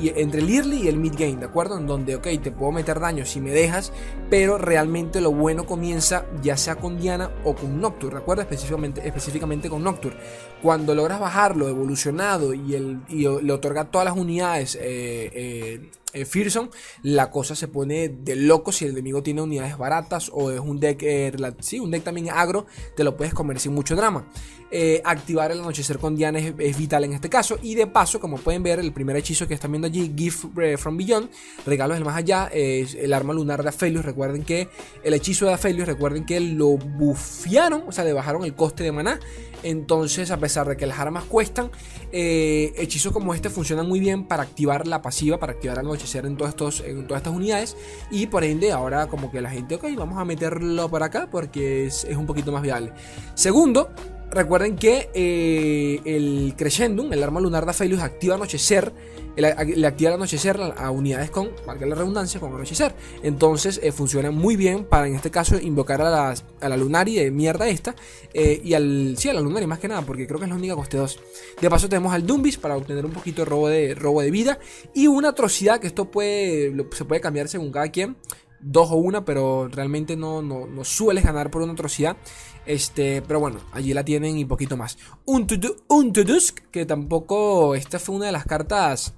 entre 0.00 0.40
el 0.40 0.50
early 0.50 0.82
y 0.82 0.88
el 0.88 0.96
mid 0.96 1.12
game, 1.12 1.36
¿de 1.36 1.46
acuerdo? 1.46 1.78
En 1.78 1.86
donde, 1.86 2.16
ok, 2.16 2.28
te 2.42 2.50
puedo 2.50 2.72
meter 2.72 3.00
daño 3.00 3.24
si 3.24 3.40
me 3.40 3.50
dejas, 3.50 3.92
pero 4.30 4.58
realmente 4.58 5.20
lo 5.20 5.32
bueno 5.32 5.64
comienza 5.66 6.24
ya 6.42 6.56
sea 6.56 6.76
con 6.76 6.98
Diana 6.98 7.30
o 7.44 7.54
con 7.54 7.80
Nocturne, 7.80 8.16
¿de 8.16 8.22
acuerdo? 8.22 8.42
Específicamente, 8.42 9.06
específicamente 9.06 9.68
con 9.68 9.82
Nocturne. 9.82 10.18
Cuando 10.62 10.94
logras 10.94 11.20
bajarlo 11.20 11.68
evolucionado 11.68 12.54
y, 12.54 12.74
y 13.08 13.22
le 13.22 13.52
otorga 13.52 13.84
todas 13.84 14.04
las 14.06 14.16
unidades 14.16 14.76
eh, 14.76 15.30
eh, 15.32 15.90
eh, 16.12 16.24
Fearson, 16.24 16.70
la 17.02 17.30
cosa 17.30 17.54
se 17.54 17.68
pone 17.68 18.08
de 18.08 18.36
loco 18.36 18.72
si 18.72 18.84
el 18.84 18.92
enemigo 18.92 19.22
tiene 19.22 19.42
unidades 19.42 19.78
baratas 19.78 20.30
o 20.32 20.50
es 20.50 20.60
un 20.60 20.78
deck, 20.78 21.02
eh, 21.02 21.32
sí, 21.60 21.78
un 21.78 21.90
deck 21.90 22.04
también 22.04 22.30
agro, 22.30 22.66
te 22.94 23.04
lo 23.04 23.16
puedes 23.16 23.32
comer 23.34 23.58
sin 23.58 23.74
mucho 23.74 23.96
drama. 23.96 24.26
Eh, 24.74 25.02
activar 25.04 25.52
el 25.52 25.60
anochecer 25.60 25.98
con 25.98 26.16
Diana 26.16 26.38
es, 26.38 26.78
vital 26.78 27.04
en 27.04 27.12
este 27.12 27.28
caso. 27.28 27.58
Y 27.60 27.74
de 27.74 27.86
paso, 27.86 28.20
como 28.20 28.38
pueden 28.38 28.62
ver, 28.62 28.78
el 28.78 28.92
primer 28.92 29.16
hechizo 29.16 29.46
que 29.46 29.52
están 29.52 29.70
viendo 29.70 29.86
allí, 29.86 30.10
Gift 30.16 30.46
from 30.78 30.96
Beyond, 30.96 31.28
regalos 31.66 31.98
del 31.98 32.04
más 32.06 32.16
allá, 32.16 32.48
es 32.52 32.94
el 32.94 33.12
arma 33.12 33.34
lunar 33.34 33.62
de 33.62 33.68
Aphelios. 33.68 34.02
Recuerden 34.02 34.44
que 34.44 34.68
el 35.04 35.12
hechizo 35.12 35.44
de 35.44 35.52
Aphelios, 35.52 35.86
recuerden 35.86 36.24
que 36.24 36.40
lo 36.40 36.78
bufiaron, 36.78 37.84
o 37.86 37.92
sea, 37.92 38.04
le 38.04 38.14
bajaron 38.14 38.44
el 38.44 38.54
coste 38.54 38.82
de 38.82 38.92
maná. 38.92 39.20
Entonces, 39.62 40.30
a 40.30 40.38
pesar 40.38 40.68
de 40.68 40.76
que 40.76 40.86
las 40.86 40.98
armas 40.98 41.24
cuestan, 41.24 41.70
hechizos 42.12 43.12
como 43.12 43.34
este 43.34 43.48
funcionan 43.48 43.88
muy 43.88 44.00
bien 44.00 44.24
para 44.24 44.42
activar 44.42 44.86
la 44.86 45.02
pasiva, 45.02 45.38
para 45.38 45.52
activar 45.52 45.78
anochecer 45.78 46.26
en, 46.26 46.36
estos, 46.40 46.80
en 46.80 47.06
todas 47.06 47.20
estas 47.20 47.34
unidades. 47.34 47.76
Y 48.10 48.26
por 48.26 48.44
ende, 48.44 48.72
ahora 48.72 49.06
como 49.06 49.30
que 49.30 49.40
la 49.40 49.50
gente, 49.50 49.76
ok, 49.76 49.84
vamos 49.96 50.18
a 50.18 50.24
meterlo 50.24 50.88
por 50.88 51.02
acá 51.02 51.28
porque 51.30 51.86
es 51.86 52.04
un 52.04 52.26
poquito 52.26 52.52
más 52.52 52.62
viable. 52.62 52.92
Segundo, 53.34 53.90
recuerden 54.32 54.76
que 54.76 55.10
eh, 55.14 56.00
el 56.04 56.54
Crescendum, 56.56 57.12
el 57.12 57.22
arma 57.22 57.40
lunar 57.40 57.64
de 57.64 57.70
Aphelios, 57.70 58.00
activa 58.00 58.34
anochecer. 58.34 58.92
Le, 59.34 59.48
activa 59.86 60.10
el 60.10 60.16
anochecer 60.16 60.60
a 60.76 60.90
unidades 60.90 61.30
con, 61.30 61.50
valga 61.66 61.86
la 61.86 61.94
redundancia, 61.94 62.38
con 62.38 62.52
anochecer. 62.52 62.94
Entonces 63.22 63.80
eh, 63.82 63.92
funciona 63.92 64.30
muy 64.30 64.56
bien 64.56 64.84
para 64.84 65.06
en 65.06 65.14
este 65.14 65.30
caso 65.30 65.58
invocar 65.58 66.02
a, 66.02 66.34
la 66.60 66.76
Lunari 66.76 67.16
de 67.16 67.30
mierda 67.30 67.68
esta. 67.68 67.94
Eh, 68.34 68.60
y 68.62 68.74
al. 68.74 69.14
Sí, 69.16 69.28
a 69.28 69.34
la 69.34 69.40
Lunari 69.40 69.66
más 69.66 69.78
que 69.78 69.88
nada, 69.88 70.02
porque 70.02 70.26
creo 70.26 70.38
que 70.38 70.44
es 70.44 70.50
la 70.50 70.56
única 70.56 70.74
coste 70.74 70.96
2. 70.96 71.20
De 71.60 71.70
paso 71.70 71.88
tenemos 71.88 72.12
al 72.12 72.26
Dumbis 72.26 72.58
para 72.58 72.76
obtener 72.76 73.06
un 73.06 73.12
poquito 73.12 73.42
de 73.42 73.46
robo 73.46 73.68
de, 73.68 73.94
robo 73.94 74.20
de 74.22 74.30
vida. 74.30 74.58
Y 74.94 75.06
una 75.06 75.30
atrocidad 75.30 75.80
que 75.80 75.86
esto 75.86 76.10
puede. 76.10 76.74
se 76.92 77.04
puede 77.04 77.20
cambiar 77.20 77.48
según 77.48 77.72
cada 77.72 77.88
quien 77.90 78.16
dos 78.62 78.90
o 78.90 78.96
una, 78.96 79.24
pero 79.24 79.68
realmente 79.68 80.16
no, 80.16 80.40
no, 80.42 80.66
no 80.66 80.84
sueles 80.84 81.24
ganar 81.24 81.50
por 81.50 81.62
una 81.62 81.72
atrocidad. 81.72 82.16
Este, 82.64 83.22
pero 83.22 83.40
bueno, 83.40 83.60
allí 83.72 83.92
la 83.92 84.04
tienen 84.04 84.38
y 84.38 84.44
poquito 84.44 84.76
más. 84.76 84.96
Un 85.24 85.46
Untudusk, 85.88 86.60
que 86.70 86.86
tampoco, 86.86 87.74
esta 87.74 87.98
fue 87.98 88.14
una 88.14 88.26
de 88.26 88.32
las 88.32 88.46
cartas 88.46 89.14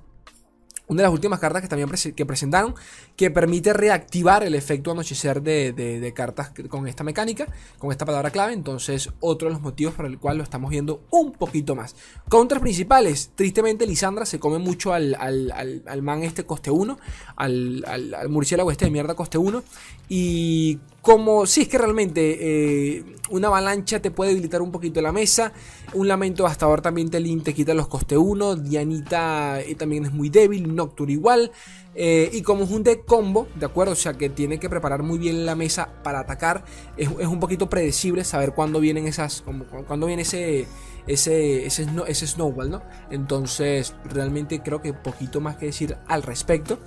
una 0.87 1.03
de 1.03 1.05
las 1.05 1.13
últimas 1.13 1.41
cartas 1.41 1.63
que 1.63 1.69
también 1.69 1.89
que 2.15 2.27
presentaron, 2.27 2.75
que 3.17 3.31
permite 3.31 3.73
reactivar 3.73 4.43
el 4.43 4.55
efecto 4.55 4.91
anochecer 4.91 5.43
de, 5.43 6.13
cartas 6.15 6.53
con 6.69 6.87
esta 6.87 7.05
mecánica, 7.05 7.47
con 7.79 7.91
esta 7.91 8.05
palabra 8.05 8.31
clave. 8.31 8.53
Entonces, 8.53 9.11
otro 9.21 9.49
de 9.49 9.55
los 9.55 9.63
motivos 9.63 9.95
por 9.95 10.07
el 10.07 10.19
cual 10.19 10.39
lo 10.39 10.43
estamos 10.43 10.71
viendo 10.71 11.03
un 11.11 11.33
poquito 11.33 11.75
más. 11.75 11.97
Contras 12.29 12.61
principales, 12.61 13.31
tristemente 13.35 13.87
Lisandra 13.87 14.27
se 14.27 14.39
come 14.39 14.59
mucho 14.59 14.93
al, 14.93 15.15
al, 15.15 16.03
man 16.03 16.23
este 16.23 16.45
coste 16.45 16.71
1, 16.71 16.99
al, 17.37 17.85
al, 17.87 18.29
murciélago 18.29 18.71
este 18.71 18.85
de 18.85 18.91
mierda 18.91 19.15
coste 19.15 19.39
1. 19.39 19.63
Y 20.09 20.79
como 21.05 21.45
si 21.45 21.61
es 21.61 21.69
que 21.69 21.77
realmente 21.77 22.39
eh, 22.41 23.05
una 23.29 23.49
avalancha 23.49 24.01
te 24.01 24.11
puede 24.11 24.31
debilitar 24.31 24.63
un 24.63 24.73
poquito 24.73 25.03
la 25.03 25.13
mesa, 25.13 25.53
un 25.93 26.09
lamento 26.09 26.47
ahora 26.47 26.81
también 26.81 27.11
te, 27.11 27.21
te 27.21 27.53
quita 27.53 27.75
los 27.75 27.89
coste 27.89 28.17
1, 28.17 28.57
Dianita 28.57 29.61
eh, 29.61 29.75
también 29.75 30.07
es 30.07 30.13
muy 30.15 30.31
débil, 30.31 30.75
Nocturne 30.75 31.13
igual, 31.13 31.53
eh, 31.95 32.31
y 32.33 32.41
como 32.41 32.65
es 32.65 32.71
un 32.71 32.83
deck 32.83 33.05
combo, 33.05 33.47
¿de 33.55 33.67
acuerdo? 33.67 33.93
O 33.93 33.97
sea 33.97 34.15
que 34.15 34.31
tiene 34.31 34.59
que 34.59 34.71
preparar 34.71 35.03
muy 35.03 35.19
bien 35.19 35.45
la 35.45 35.55
mesa 35.55 35.91
para 36.03 36.21
atacar, 36.21 36.65
es, 36.97 37.09
un 37.11 37.39
poquito 37.39 37.69
predecible 37.69 38.25
saber 38.25 38.55
cuándo 38.55 38.81
vienen 38.81 39.07
esas, 39.07 39.45
cuándo 39.87 40.07
viene 40.07 40.23
ese, 40.23 40.67
ese, 41.07 41.67
ese, 41.67 41.87
ese 42.07 42.27
snowball, 42.27 42.71
¿no? 42.71 42.83
Entonces 43.11 43.95
realmente 44.07 44.63
creo 44.63 44.81
que 44.81 44.95
poquito 44.95 45.43
más 45.43 45.57
que 45.57 45.67
decir 45.67 45.99
al 46.09 46.23
respecto, 46.23 46.79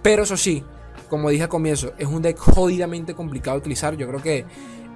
pero 0.00 0.22
eso 0.22 0.36
sí, 0.36 0.62
como 1.08 1.30
dije 1.30 1.44
al 1.44 1.48
comienzo, 1.48 1.92
es 1.98 2.06
un 2.06 2.22
deck 2.22 2.38
jodidamente 2.38 3.14
complicado 3.14 3.56
de 3.56 3.60
utilizar. 3.60 3.96
Yo 3.96 4.08
creo 4.08 4.22
que 4.22 4.44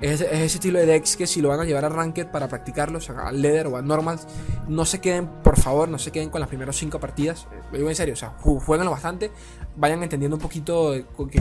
es, 0.00 0.20
ese 0.20 0.44
estilo 0.44 0.78
de 0.78 0.86
decks 0.86 1.16
que 1.16 1.26
si 1.26 1.40
lo 1.40 1.48
van 1.48 1.60
a 1.60 1.64
llevar 1.64 1.84
a 1.84 1.88
Ranked 1.88 2.28
para 2.28 2.46
practicarlo, 2.46 2.98
o 2.98 3.00
sea, 3.00 3.28
a 3.28 3.32
Leather 3.32 3.66
o 3.66 3.76
a 3.76 3.82
Normals, 3.82 4.26
no 4.68 4.84
se 4.84 5.00
queden, 5.00 5.26
por 5.42 5.58
favor, 5.58 5.88
no 5.88 5.98
se 5.98 6.12
queden 6.12 6.30
con 6.30 6.40
las 6.40 6.48
primeras 6.48 6.76
5 6.76 7.00
partidas. 7.00 7.48
Lo 7.72 7.78
digo 7.78 7.88
en 7.88 7.96
serio, 7.96 8.14
o 8.14 8.16
sea, 8.16 8.30
jueguenlo 8.38 8.92
bastante, 8.92 9.32
vayan 9.76 10.02
entendiendo 10.02 10.36
un 10.36 10.42
poquito 10.42 10.94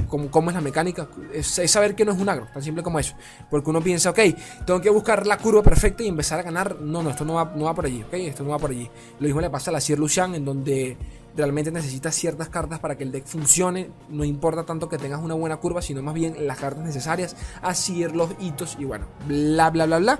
cómo, 0.08 0.32
cómo, 0.32 0.50
es 0.50 0.56
la 0.56 0.62
mecánica. 0.62 1.08
Es, 1.32 1.48
saber 1.48 1.94
que 1.94 2.04
no 2.04 2.14
es 2.14 2.20
un 2.20 2.30
agro, 2.30 2.48
tan 2.52 2.64
simple 2.64 2.82
como 2.82 2.98
eso. 2.98 3.16
Porque 3.50 3.70
uno 3.70 3.82
piensa, 3.82 4.10
ok, 4.10 4.20
tengo 4.66 4.82
que 4.82 4.90
buscar 4.90 5.28
la 5.28 5.38
curva 5.38 5.62
perfecta 5.62 6.02
y 6.02 6.08
empezar 6.08 6.40
a 6.40 6.44
ganar. 6.44 6.82
No, 6.82 7.04
no, 7.04 7.12
esto 7.12 7.26
no 7.26 7.36
va, 7.36 7.54
no 7.56 7.66
va 7.66 7.76
por 7.76 7.86
allí, 7.86 8.02
ok, 8.02 8.14
esto 8.14 8.44
no 8.44 8.50
va 8.50 8.58
por 8.58 8.72
allí. 8.72 8.90
Lo 9.20 9.26
mismo 9.26 9.40
le 9.40 9.52
pasa 9.52 9.70
a 9.70 9.74
la 9.74 9.82
Sir 9.82 10.00
Lucian, 10.00 10.34
en 10.34 10.44
donde 10.44 10.98
realmente 11.38 11.72
necesitas 11.72 12.16
ciertas 12.16 12.50
cartas 12.50 12.80
para 12.80 12.98
que 12.98 13.04
el 13.04 13.12
deck 13.12 13.26
funcione. 13.26 13.92
No 14.10 14.26
importa 14.26 14.66
tanto 14.66 14.90
que 14.90 14.98
tengas 14.98 15.22
una 15.22 15.36
buena 15.36 15.58
curva, 15.58 15.82
sino 15.82 16.02
más 16.02 16.16
bien 16.16 16.48
las 16.48 16.58
cartas 16.58 16.84
necesarias, 16.84 17.36
así 17.62 18.04
los 18.08 18.32
hitos 18.40 18.76
y 18.80 18.86
bueno, 18.86 19.06
bla 19.28 19.70
bla 19.70 19.86
bla 19.86 20.00
bla. 20.00 20.20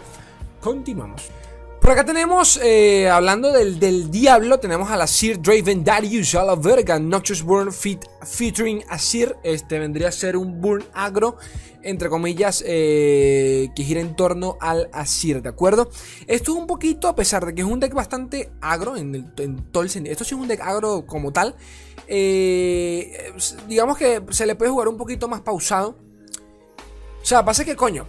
Continuamos. 0.62 1.30
Por 1.88 1.94
acá 1.94 2.04
tenemos, 2.04 2.60
eh, 2.62 3.10
hablando 3.10 3.50
del, 3.54 3.80
del, 3.80 4.12
diablo, 4.12 4.60
tenemos 4.60 4.92
a 4.92 4.98
la 4.98 5.08
Sir 5.08 5.42
Draven 5.42 5.86
Darius 5.86 6.36
a 6.36 6.54
verga, 6.56 7.00
Noxious 7.00 7.42
Burn 7.42 7.72
Fit, 7.72 8.04
featuring 8.26 8.84
Asir. 8.90 9.38
Este 9.42 9.80
vendría 9.80 10.10
a 10.10 10.12
ser 10.12 10.36
un 10.36 10.60
Burn 10.60 10.84
agro, 10.94 11.38
entre 11.84 12.10
comillas, 12.10 12.62
eh, 12.68 13.70
que 13.74 13.84
gira 13.84 14.02
en 14.02 14.18
torno 14.18 14.58
al 14.60 14.90
Asir, 14.92 15.42
¿de 15.42 15.48
acuerdo? 15.48 15.90
Esto 16.28 16.52
es 16.52 16.58
un 16.58 16.68
poquito, 16.68 17.08
a 17.08 17.16
pesar 17.16 17.46
de 17.46 17.56
que 17.56 17.62
es 17.62 17.68
un 17.68 17.80
deck 17.80 17.94
bastante 17.94 18.52
agro 18.60 18.98
en, 18.98 19.32
todo 19.72 19.84
el 19.84 19.90
sentido. 19.90 20.12
Esto 20.12 20.26
sí 20.26 20.36
es 20.36 20.42
un 20.42 20.50
deck 20.50 20.60
agro 20.60 21.06
como 21.08 21.32
tal. 21.32 21.56
Eh, 22.06 23.32
digamos 23.70 23.98
que 23.98 24.24
se 24.32 24.46
le 24.46 24.56
puede 24.56 24.72
jugar 24.72 24.90
un 24.90 24.98
poquito 24.98 25.30
más 25.30 25.40
pausado. 25.40 25.96
O 27.22 27.26
sea, 27.26 27.46
pasa 27.46 27.64
que 27.64 27.78
coño, 27.78 28.06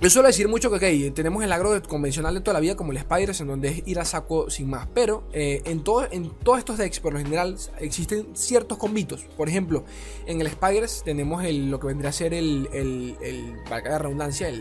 yo 0.00 0.10
suelo 0.10 0.28
decir 0.28 0.48
mucho 0.48 0.70
que 0.70 1.12
tenemos 1.14 1.42
el 1.44 1.52
agro 1.52 1.80
convencional 1.82 2.34
de 2.34 2.40
toda 2.40 2.54
la 2.54 2.60
vida 2.60 2.76
como 2.76 2.92
el 2.92 2.98
Spiders, 2.98 3.40
en 3.40 3.46
donde 3.46 3.68
es 3.68 3.82
ir 3.86 3.98
a 4.00 4.04
saco 4.04 4.50
sin 4.50 4.68
más. 4.68 4.88
Pero 4.92 5.24
eh, 5.32 5.62
en, 5.64 5.82
todo, 5.82 6.06
en 6.10 6.30
todos 6.30 6.58
estos 6.58 6.78
decks, 6.78 7.00
por 7.00 7.12
lo 7.12 7.20
general, 7.20 7.56
existen 7.78 8.28
ciertos 8.34 8.76
combitos. 8.76 9.24
Por 9.36 9.48
ejemplo, 9.48 9.84
en 10.26 10.40
el 10.40 10.50
Spiders 10.50 11.02
tenemos 11.04 11.44
el, 11.44 11.70
lo 11.70 11.80
que 11.80 11.86
vendría 11.86 12.10
a 12.10 12.12
ser 12.12 12.34
el, 12.34 12.68
el, 12.72 13.16
el 13.22 13.54
para 13.68 13.98
redundancia, 13.98 14.52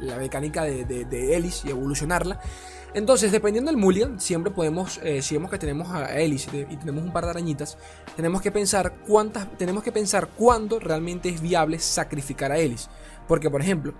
la 0.00 0.18
mecánica 0.18 0.64
de, 0.64 0.84
de, 0.84 1.36
Ellis 1.36 1.64
y 1.64 1.70
evolucionarla. 1.70 2.40
Entonces, 2.94 3.32
dependiendo 3.32 3.70
del 3.70 3.78
Mulligan, 3.78 4.20
siempre 4.20 4.52
podemos, 4.52 5.00
eh, 5.02 5.20
si 5.20 5.34
vemos 5.34 5.50
que 5.50 5.58
tenemos 5.58 5.90
a 5.90 6.18
Ellis 6.18 6.48
y 6.48 6.76
tenemos 6.76 7.02
un 7.02 7.12
par 7.12 7.24
de 7.24 7.30
arañitas, 7.30 7.76
tenemos 8.14 8.40
que 8.40 8.50
pensar 8.50 8.94
cuántas, 9.06 9.58
tenemos 9.58 9.82
que 9.82 9.92
pensar 9.92 10.28
cuándo 10.28 10.78
realmente 10.78 11.28
es 11.28 11.40
viable 11.40 11.78
sacrificar 11.78 12.52
a 12.52 12.58
Ellis. 12.58 12.88
Porque, 13.26 13.50
por 13.50 13.60
ejemplo, 13.60 13.92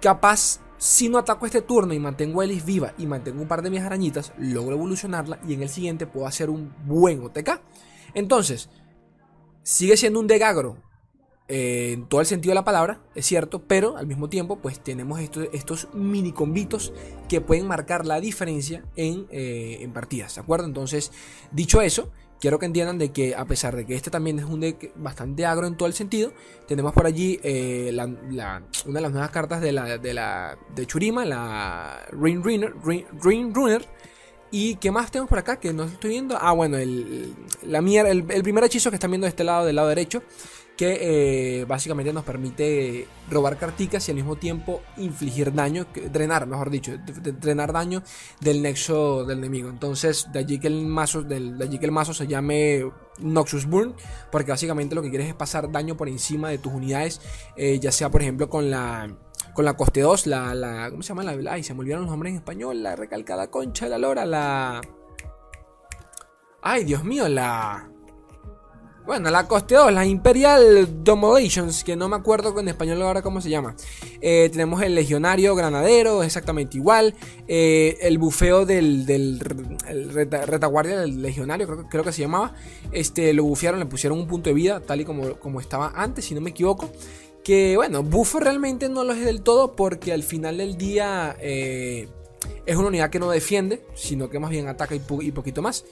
Capaz, 0.00 0.60
si 0.76 1.08
no 1.08 1.18
ataco 1.18 1.46
este 1.46 1.62
turno 1.62 1.92
y 1.92 1.98
mantengo 1.98 2.40
a 2.40 2.44
Ellis 2.44 2.64
viva 2.64 2.94
y 2.98 3.06
mantengo 3.06 3.42
un 3.42 3.48
par 3.48 3.62
de 3.62 3.70
mis 3.70 3.80
arañitas, 3.80 4.32
logro 4.38 4.76
evolucionarla 4.76 5.40
y 5.46 5.54
en 5.54 5.62
el 5.62 5.68
siguiente 5.68 6.06
puedo 6.06 6.26
hacer 6.26 6.50
un 6.50 6.72
buen 6.86 7.22
OTK. 7.22 7.60
Entonces, 8.14 8.70
sigue 9.62 9.96
siendo 9.96 10.20
un 10.20 10.28
degagro 10.28 10.76
eh, 11.48 11.92
en 11.94 12.06
todo 12.06 12.20
el 12.20 12.26
sentido 12.26 12.50
de 12.52 12.56
la 12.56 12.64
palabra, 12.64 13.00
es 13.14 13.26
cierto, 13.26 13.64
pero 13.66 13.96
al 13.96 14.06
mismo 14.06 14.28
tiempo, 14.28 14.60
pues 14.60 14.78
tenemos 14.80 15.18
estos, 15.18 15.48
estos 15.52 15.88
mini 15.94 16.32
combitos 16.32 16.92
que 17.28 17.40
pueden 17.40 17.66
marcar 17.66 18.06
la 18.06 18.20
diferencia 18.20 18.84
en, 18.96 19.26
eh, 19.30 19.78
en 19.80 19.92
partidas, 19.92 20.34
¿de 20.34 20.42
acuerdo? 20.42 20.66
Entonces, 20.66 21.10
dicho 21.50 21.80
eso, 21.80 22.12
quiero 22.40 22.58
que 22.58 22.66
entiendan 22.66 22.98
de 22.98 23.10
que 23.10 23.34
a 23.34 23.44
pesar 23.44 23.76
de 23.76 23.86
que 23.86 23.94
este 23.94 24.10
también 24.10 24.38
es 24.38 24.44
un 24.44 24.60
deck 24.60 24.92
bastante 24.96 25.44
agro 25.46 25.66
en 25.66 25.76
todo 25.76 25.88
el 25.88 25.94
sentido, 25.94 26.32
tenemos 26.66 26.92
por 26.92 27.06
allí 27.06 27.38
eh, 27.42 27.90
una 27.92 28.60
de 28.86 29.00
las 29.00 29.12
nuevas 29.12 29.30
cartas 29.30 29.60
de 29.60 29.72
la 29.72 29.98
de, 29.98 30.14
la, 30.14 30.58
de 30.74 30.86
Churima, 30.86 31.24
la 31.24 32.06
Ring 32.12 32.42
Runner, 32.42 32.72
Ring, 32.84 33.54
Runner. 33.54 33.86
¿Y 34.50 34.76
qué 34.76 34.90
más 34.90 35.10
tenemos 35.10 35.28
por 35.28 35.38
acá? 35.38 35.60
Que 35.60 35.74
no 35.74 35.84
estoy 35.84 36.10
viendo. 36.10 36.38
Ah, 36.40 36.52
bueno, 36.52 36.78
el, 36.78 37.34
la 37.64 37.80
el, 37.80 38.24
el 38.30 38.42
primer 38.42 38.64
hechizo 38.64 38.88
que 38.88 38.96
están 38.96 39.10
viendo 39.10 39.26
de 39.26 39.30
este 39.30 39.44
lado, 39.44 39.66
del 39.66 39.76
lado 39.76 39.88
derecho, 39.88 40.22
que 40.78 41.60
eh, 41.60 41.64
básicamente 41.64 42.12
nos 42.12 42.22
permite 42.22 43.08
robar 43.28 43.58
carticas 43.58 44.06
y 44.06 44.12
al 44.12 44.14
mismo 44.14 44.36
tiempo 44.36 44.80
infligir 44.96 45.52
daño, 45.52 45.88
drenar, 46.12 46.46
mejor 46.46 46.70
dicho, 46.70 46.92
drenar 47.40 47.72
daño 47.72 48.04
del 48.40 48.62
nexo 48.62 49.24
del 49.24 49.38
enemigo. 49.38 49.70
Entonces, 49.70 50.28
de 50.32 50.38
allí 50.38 50.60
que 50.60 50.68
el 50.68 50.86
mazo, 50.86 51.22
de 51.22 51.56
allí 51.60 51.80
que 51.80 51.86
el 51.86 51.90
mazo 51.90 52.14
se 52.14 52.28
llame 52.28 52.88
Noxus 53.18 53.66
Burn, 53.66 53.96
porque 54.30 54.52
básicamente 54.52 54.94
lo 54.94 55.02
que 55.02 55.10
quieres 55.10 55.26
es 55.26 55.34
pasar 55.34 55.68
daño 55.72 55.96
por 55.96 56.08
encima 56.08 56.48
de 56.48 56.58
tus 56.58 56.72
unidades, 56.72 57.20
eh, 57.56 57.80
ya 57.80 57.90
sea 57.90 58.08
por 58.08 58.22
ejemplo 58.22 58.48
con 58.48 58.70
la 58.70 59.12
con 59.54 59.64
la 59.64 59.76
coste 59.76 60.02
2, 60.02 60.28
la, 60.28 60.54
la 60.54 60.90
¿cómo 60.90 61.02
se 61.02 61.08
llama? 61.08 61.24
La, 61.24 61.52
ay, 61.52 61.64
se 61.64 61.74
me 61.74 61.80
olvidaron 61.80 62.04
los 62.04 62.12
nombres 62.12 62.30
en 62.30 62.36
español, 62.36 62.84
la 62.84 62.94
recalcada 62.94 63.50
concha 63.50 63.86
de 63.86 63.90
la 63.90 63.98
lora, 63.98 64.24
la 64.24 64.80
Ay, 66.62 66.84
Dios 66.84 67.02
mío, 67.02 67.28
la 67.28 67.90
bueno, 69.08 69.30
la 69.30 69.48
coste 69.48 69.74
2, 69.74 69.90
la 69.90 70.04
Imperial 70.04 71.02
Dominations, 71.02 71.82
que 71.82 71.96
no 71.96 72.10
me 72.10 72.16
acuerdo 72.16 72.60
en 72.60 72.68
español 72.68 73.00
ahora 73.00 73.22
cómo 73.22 73.40
se 73.40 73.48
llama. 73.48 73.74
Eh, 74.20 74.50
tenemos 74.52 74.82
el 74.82 74.94
Legionario 74.94 75.54
Granadero, 75.54 76.22
exactamente 76.22 76.76
igual. 76.76 77.14
Eh, 77.46 77.96
el 78.02 78.18
bufeo 78.18 78.66
del, 78.66 79.40
retaguardia 80.46 81.00
del 81.00 81.22
Legionario, 81.22 81.66
creo, 81.66 81.88
creo, 81.88 82.04
que 82.04 82.12
se 82.12 82.20
llamaba. 82.20 82.52
Este, 82.92 83.32
lo 83.32 83.44
bufearon, 83.44 83.80
le 83.80 83.86
pusieron 83.86 84.18
un 84.18 84.26
punto 84.26 84.50
de 84.50 84.54
vida, 84.54 84.80
tal 84.80 85.00
y 85.00 85.06
como, 85.06 85.40
como 85.40 85.58
estaba 85.58 85.90
antes, 85.96 86.26
si 86.26 86.34
no 86.34 86.42
me 86.42 86.50
equivoco. 86.50 86.90
Que 87.42 87.76
bueno, 87.76 88.02
bufo 88.02 88.40
realmente 88.40 88.90
no 88.90 89.04
lo 89.04 89.14
es 89.14 89.24
del 89.24 89.40
todo 89.40 89.74
porque 89.74 90.12
al 90.12 90.22
final 90.22 90.58
del 90.58 90.76
día 90.76 91.34
eh, 91.40 92.10
es 92.66 92.76
una 92.76 92.88
unidad 92.88 93.08
que 93.08 93.20
no 93.20 93.30
defiende, 93.30 93.86
sino 93.94 94.28
que 94.28 94.38
más 94.38 94.50
bien 94.50 94.68
ataca 94.68 94.94
y, 94.94 95.00
y 95.22 95.32
poquito 95.32 95.62
más. 95.62 95.86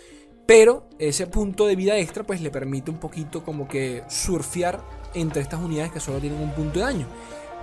Pero 0.47 0.89
ese 0.99 1.27
punto 1.27 1.67
de 1.67 1.77
vida 1.77 1.99
extra 1.99 2.23
pues 2.23 2.41
le 2.41 2.51
permite 2.51 2.91
un 2.91 2.99
poquito 2.99 3.43
como 3.45 3.67
que 3.67 4.05
surfear 4.09 4.81
entre 5.15 5.43
estas 5.43 5.61
unidades 5.61 5.93
que 5.93 6.01
solo 6.01 6.21
tienen 6.21 6.41
un 6.41 6.53
punto 6.53 6.79
de 6.79 6.85
daño. 6.85 7.07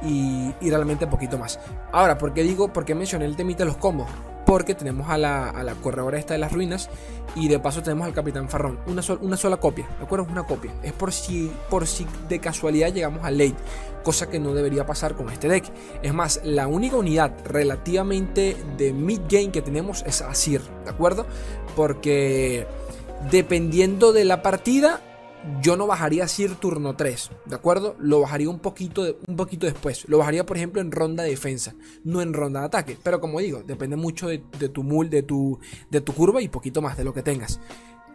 Y, 0.05 0.53
realmente 0.61 1.07
poquito 1.07 1.37
más. 1.37 1.59
Ahora, 1.91 2.17
¿por 2.17 2.33
qué 2.33 2.43
digo, 2.43 2.73
por 2.73 2.83
qué 2.83 2.95
mencioné 2.95 3.25
el 3.25 3.35
temita 3.35 3.59
de 3.59 3.65
los 3.65 3.77
combos? 3.77 4.09
Porque 4.45 4.75
tenemos 4.75 5.09
a 5.09 5.17
la, 5.17 5.49
a 5.49 5.63
la, 5.63 5.75
corredora 5.75 6.19
esta 6.19 6.33
de 6.33 6.39
las 6.39 6.51
ruinas 6.51 6.89
y 7.35 7.47
de 7.47 7.59
paso 7.59 7.81
tenemos 7.81 8.05
al 8.05 8.13
Capitán 8.13 8.49
Farrón. 8.49 8.79
Una, 8.87 9.01
una 9.21 9.37
sola 9.37 9.57
copia, 9.57 9.87
¿de 9.97 10.03
acuerdo? 10.03 10.27
Una 10.29 10.43
copia. 10.43 10.73
Es 10.83 10.91
por 10.91 11.13
si, 11.13 11.51
por 11.69 11.87
si 11.87 12.05
de 12.27 12.39
casualidad 12.39 12.93
llegamos 12.93 13.23
a 13.23 13.31
late, 13.31 13.55
cosa 14.03 14.29
que 14.29 14.39
no 14.39 14.53
debería 14.53 14.85
pasar 14.85 15.15
con 15.15 15.29
este 15.29 15.47
deck. 15.47 15.65
Es 16.01 16.13
más, 16.13 16.41
la 16.43 16.67
única 16.67 16.97
unidad 16.97 17.31
relativamente 17.45 18.57
de 18.77 18.91
mid 18.91 19.21
game 19.29 19.51
que 19.51 19.61
tenemos 19.61 20.03
es 20.05 20.21
Asir, 20.21 20.61
¿de 20.83 20.89
acuerdo? 20.89 21.25
Porque 21.75 22.67
dependiendo 23.31 24.11
de 24.13 24.25
la 24.25 24.41
partida, 24.41 24.99
yo 25.61 25.75
no 25.75 25.87
bajaría 25.87 26.27
Sir 26.27 26.55
turno 26.55 26.95
3, 26.95 27.31
¿de 27.45 27.55
acuerdo? 27.55 27.95
Lo 27.99 28.21
bajaría 28.21 28.49
un 28.49 28.59
poquito, 28.59 29.17
un 29.27 29.35
poquito 29.35 29.65
después. 29.65 30.07
Lo 30.07 30.17
bajaría, 30.17 30.45
por 30.45 30.57
ejemplo, 30.57 30.81
en 30.81 30.91
ronda 30.91 31.23
de 31.23 31.31
defensa, 31.31 31.75
no 32.03 32.21
en 32.21 32.33
ronda 32.33 32.61
de 32.61 32.65
ataque. 32.67 32.97
Pero 33.01 33.19
como 33.19 33.39
digo, 33.39 33.63
depende 33.63 33.95
mucho 33.95 34.27
de, 34.27 34.39
tu 34.39 34.83
mul, 34.83 35.09
de 35.09 35.23
tu, 35.23 35.59
de 35.89 36.01
tu 36.01 36.13
curva 36.13 36.41
y 36.41 36.47
poquito 36.47 36.81
más 36.81 36.97
de 36.97 37.03
lo 37.03 37.13
que 37.13 37.23
tengas. 37.23 37.59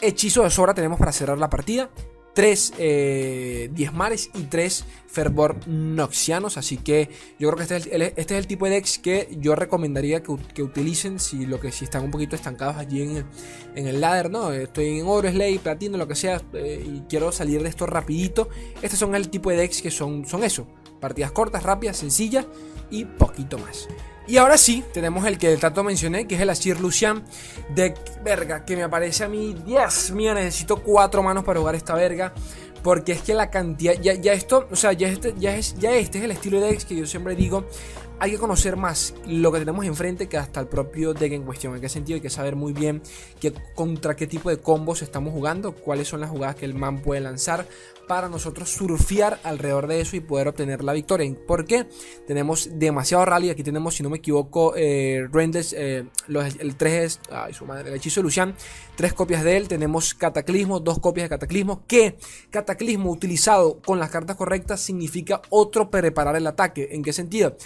Hechizo 0.01 0.43
de 0.43 0.51
sobra 0.51 0.75
tenemos 0.75 0.99
para 0.99 1.13
cerrar 1.13 1.39
la 1.39 1.51
partida. 1.51 1.91
3 2.39 2.75
eh, 2.79 3.69
diezmares 3.73 4.31
y 4.33 4.45
3 4.45 4.85
fervor 5.09 5.67
noxianos. 5.67 6.57
Así 6.57 6.77
que 6.77 7.09
yo 7.37 7.49
creo 7.49 7.57
que 7.57 7.63
este 7.65 7.77
es 7.79 7.87
el, 7.91 8.03
este 8.03 8.21
es 8.21 8.31
el 8.31 8.47
tipo 8.47 8.67
de 8.67 8.71
decks 8.71 9.01
que 9.01 9.29
yo 9.41 9.57
recomendaría 9.57 10.23
que, 10.23 10.63
utilicen 10.63 11.19
si 11.19 11.47
lo 11.47 11.59
que 11.59 11.73
si 11.73 11.85
están 11.85 12.05
un 12.05 12.13
poquito 12.13 12.37
estancados 12.37 12.77
allí 12.77 13.03
en 13.03 13.17
el, 13.17 13.25
en 13.75 13.89
el 13.89 14.01
ladder, 14.01 14.31
¿no? 14.31 14.53
Estoy 14.53 15.01
en 15.01 15.07
oro, 15.09 15.29
slay, 15.29 15.59
platino, 15.59 15.99
lo 15.99 16.07
que 16.07 16.15
sea, 16.15 16.41
eh, 16.53 16.81
y 16.87 17.01
quiero 17.09 17.33
salir 17.33 17.61
de 17.61 17.71
esto 17.71 17.87
rapidito. 17.87 18.49
Estos 18.83 19.01
son 19.01 19.17
el 19.17 19.31
tipo 19.31 19.51
de 19.51 19.57
decks 19.57 19.83
que 19.83 19.91
son, 19.91 20.25
son 20.25 20.45
eso. 20.45 20.69
Partidas 21.01 21.33
cortas, 21.33 21.65
rápidas, 21.65 21.97
sencillas 21.97 22.47
y 22.89 23.05
poquito 23.05 23.59
más. 23.59 23.89
Y 24.29 24.37
ahora 24.37 24.59
sí, 24.59 24.85
tenemos 24.93 25.27
el 25.27 25.39
que 25.39 25.57
tanto 25.57 25.83
mencioné, 25.83 26.27
que 26.27 26.35
es 26.35 26.41
el 26.43 26.51
Asir 26.51 26.79
Lucian 26.79 27.25
de 27.75 27.95
verga, 28.23 28.63
que 28.63 28.77
me 28.77 28.83
aparece 28.83 29.25
a 29.25 29.29
mí, 29.29 29.57
Dios 29.65 30.11
mío, 30.11 30.35
necesito 30.35 30.83
cuatro 30.83 31.23
manos 31.23 31.45
para 31.45 31.59
jugar 31.59 31.75
esta 31.75 31.95
verga. 31.95 32.35
Porque 32.83 33.13
es 33.13 33.23
que 33.23 33.33
la 33.33 33.49
cantidad, 33.49 33.95
ya, 33.95 34.13
esto, 34.35 34.69
o 34.71 34.77
sea, 34.77 34.93
ya 34.93 35.09
este, 35.09 35.35
ya, 35.39 35.57
es, 35.57 35.75
ya 35.79 35.93
este 35.93 36.19
es 36.19 36.25
el 36.25 36.31
estilo 36.31 36.61
de 36.61 36.69
decks 36.69 36.85
que 36.85 36.95
yo 36.95 37.07
siempre 37.07 37.35
digo, 37.35 37.65
hay 38.21 38.33
que 38.33 38.39
conocer 38.39 38.77
más 38.77 39.15
lo 39.27 39.53
que 39.53 39.61
tenemos 39.61 39.85
enfrente 39.85 40.29
que 40.29 40.37
hasta 40.37 40.61
el 40.61 40.67
propio 40.67 41.15
deck 41.15 41.33
en 41.33 41.45
cuestión. 41.45 41.75
¿En 41.75 41.81
qué 41.81 41.89
sentido? 41.89 42.17
Hay 42.17 42.21
que 42.21 42.31
saber 42.31 42.57
muy 42.57 42.73
bien 42.73 43.03
que, 43.41 43.53
contra 43.75 44.17
qué 44.17 44.27
tipo 44.27 44.51
de 44.51 44.59
combos 44.59 45.03
estamos 45.03 45.33
jugando, 45.33 45.73
cuáles 45.73 46.09
son 46.09 46.21
las 46.21 46.31
jugadas 46.31 46.57
que 46.57 46.65
el 46.65 46.75
man 46.75 47.01
puede 47.01 47.21
lanzar 47.21 47.67
para 48.09 48.29
nosotros 48.29 48.71
surfear 48.71 49.39
alrededor 49.45 49.87
de 49.87 50.01
eso 50.01 50.17
y 50.17 50.21
poder 50.21 50.49
obtener 50.49 50.83
la 50.83 50.95
victoria. 50.95 51.33
¿Por 51.47 51.67
qué? 51.67 51.87
Tenemos 52.27 52.71
demasiado 52.73 53.25
rally. 53.25 53.51
Aquí 53.51 53.63
tenemos, 53.63 53.95
si 53.95 54.03
no 54.03 54.11
me 54.11 54.17
equivoco, 54.17 54.75
eh, 54.75 55.29
eh 55.29 56.05
el 56.59 56.77
3 56.77 57.05
es. 57.05 57.21
Ay, 57.31 57.53
su 57.53 57.67
madre, 57.67 57.91
el 57.91 57.97
hechizo 57.97 58.21
de 58.21 58.25
Lucian. 58.25 58.55
Tres 58.97 59.13
copias 59.13 59.45
de 59.45 59.59
él. 59.59 59.69
Tenemos 59.69 60.15
Cataclismo, 60.15 60.81
dos 60.81 60.99
copias 60.99 61.27
de 61.27 61.29
Cataclismo. 61.29 61.85
Que 61.87 62.17
Cataclismo 62.51 63.11
utilizado 63.11 63.81
con 63.83 63.99
las 64.01 64.11
cartas 64.11 64.37
correctas 64.37 64.81
significa 64.81 65.43
otro 65.51 65.91
preparar 65.91 66.35
el 66.35 66.47
ataque. 66.47 66.89
¿En 66.93 67.03
qué 67.03 67.13
sentido? 67.13 67.57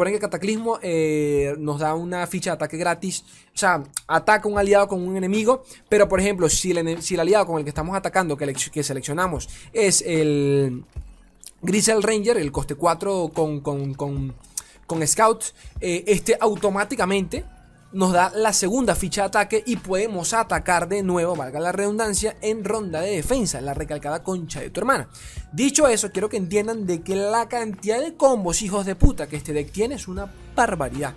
Recuerden 0.00 0.18
que 0.18 0.20
Cataclismo 0.20 0.78
eh, 0.80 1.54
nos 1.58 1.80
da 1.80 1.94
una 1.94 2.26
ficha 2.26 2.52
de 2.52 2.54
ataque 2.54 2.78
gratis. 2.78 3.22
O 3.54 3.58
sea, 3.58 3.82
ataca 4.06 4.48
un 4.48 4.58
aliado 4.58 4.88
con 4.88 5.06
un 5.06 5.14
enemigo. 5.14 5.62
Pero 5.90 6.08
por 6.08 6.20
ejemplo, 6.20 6.48
si 6.48 6.70
el, 6.70 7.02
si 7.02 7.14
el 7.14 7.20
aliado 7.20 7.44
con 7.44 7.58
el 7.58 7.64
que 7.64 7.68
estamos 7.68 7.94
atacando, 7.94 8.34
que, 8.34 8.82
seleccionamos, 8.82 9.50
es 9.74 10.00
el 10.00 10.84
Grisel 11.60 12.02
Ranger, 12.02 12.38
el 12.38 12.50
coste 12.50 12.76
4 12.76 13.30
con, 13.34 13.60
con, 13.60 13.92
con, 13.92 14.34
con 14.86 15.06
Scouts, 15.06 15.54
eh, 15.82 16.02
este 16.06 16.34
automáticamente 16.40 17.44
nos 17.92 18.12
da 18.12 18.30
la 18.34 18.52
segunda 18.52 18.94
ficha 18.94 19.22
de 19.22 19.26
ataque 19.26 19.62
y 19.66 19.76
podemos 19.76 20.32
atacar 20.32 20.88
de 20.88 21.02
nuevo, 21.02 21.34
valga 21.34 21.58
la 21.58 21.72
redundancia, 21.72 22.36
en 22.40 22.64
ronda 22.64 23.00
de 23.00 23.16
defensa, 23.16 23.60
la 23.60 23.74
recalcada 23.74 24.22
concha 24.22 24.60
de 24.60 24.70
tu 24.70 24.80
hermana. 24.80 25.08
Dicho 25.52 25.88
eso, 25.88 26.10
quiero 26.12 26.28
que 26.28 26.36
entiendan 26.36 26.86
de 26.86 27.02
que 27.02 27.16
la 27.16 27.48
cantidad 27.48 28.00
de 28.00 28.14
combos, 28.16 28.62
hijos 28.62 28.86
de 28.86 28.94
puta, 28.94 29.26
que 29.26 29.36
este 29.36 29.52
deck 29.52 29.72
tiene 29.72 29.96
es 29.96 30.06
una 30.06 30.32
barbaridad. 30.54 31.14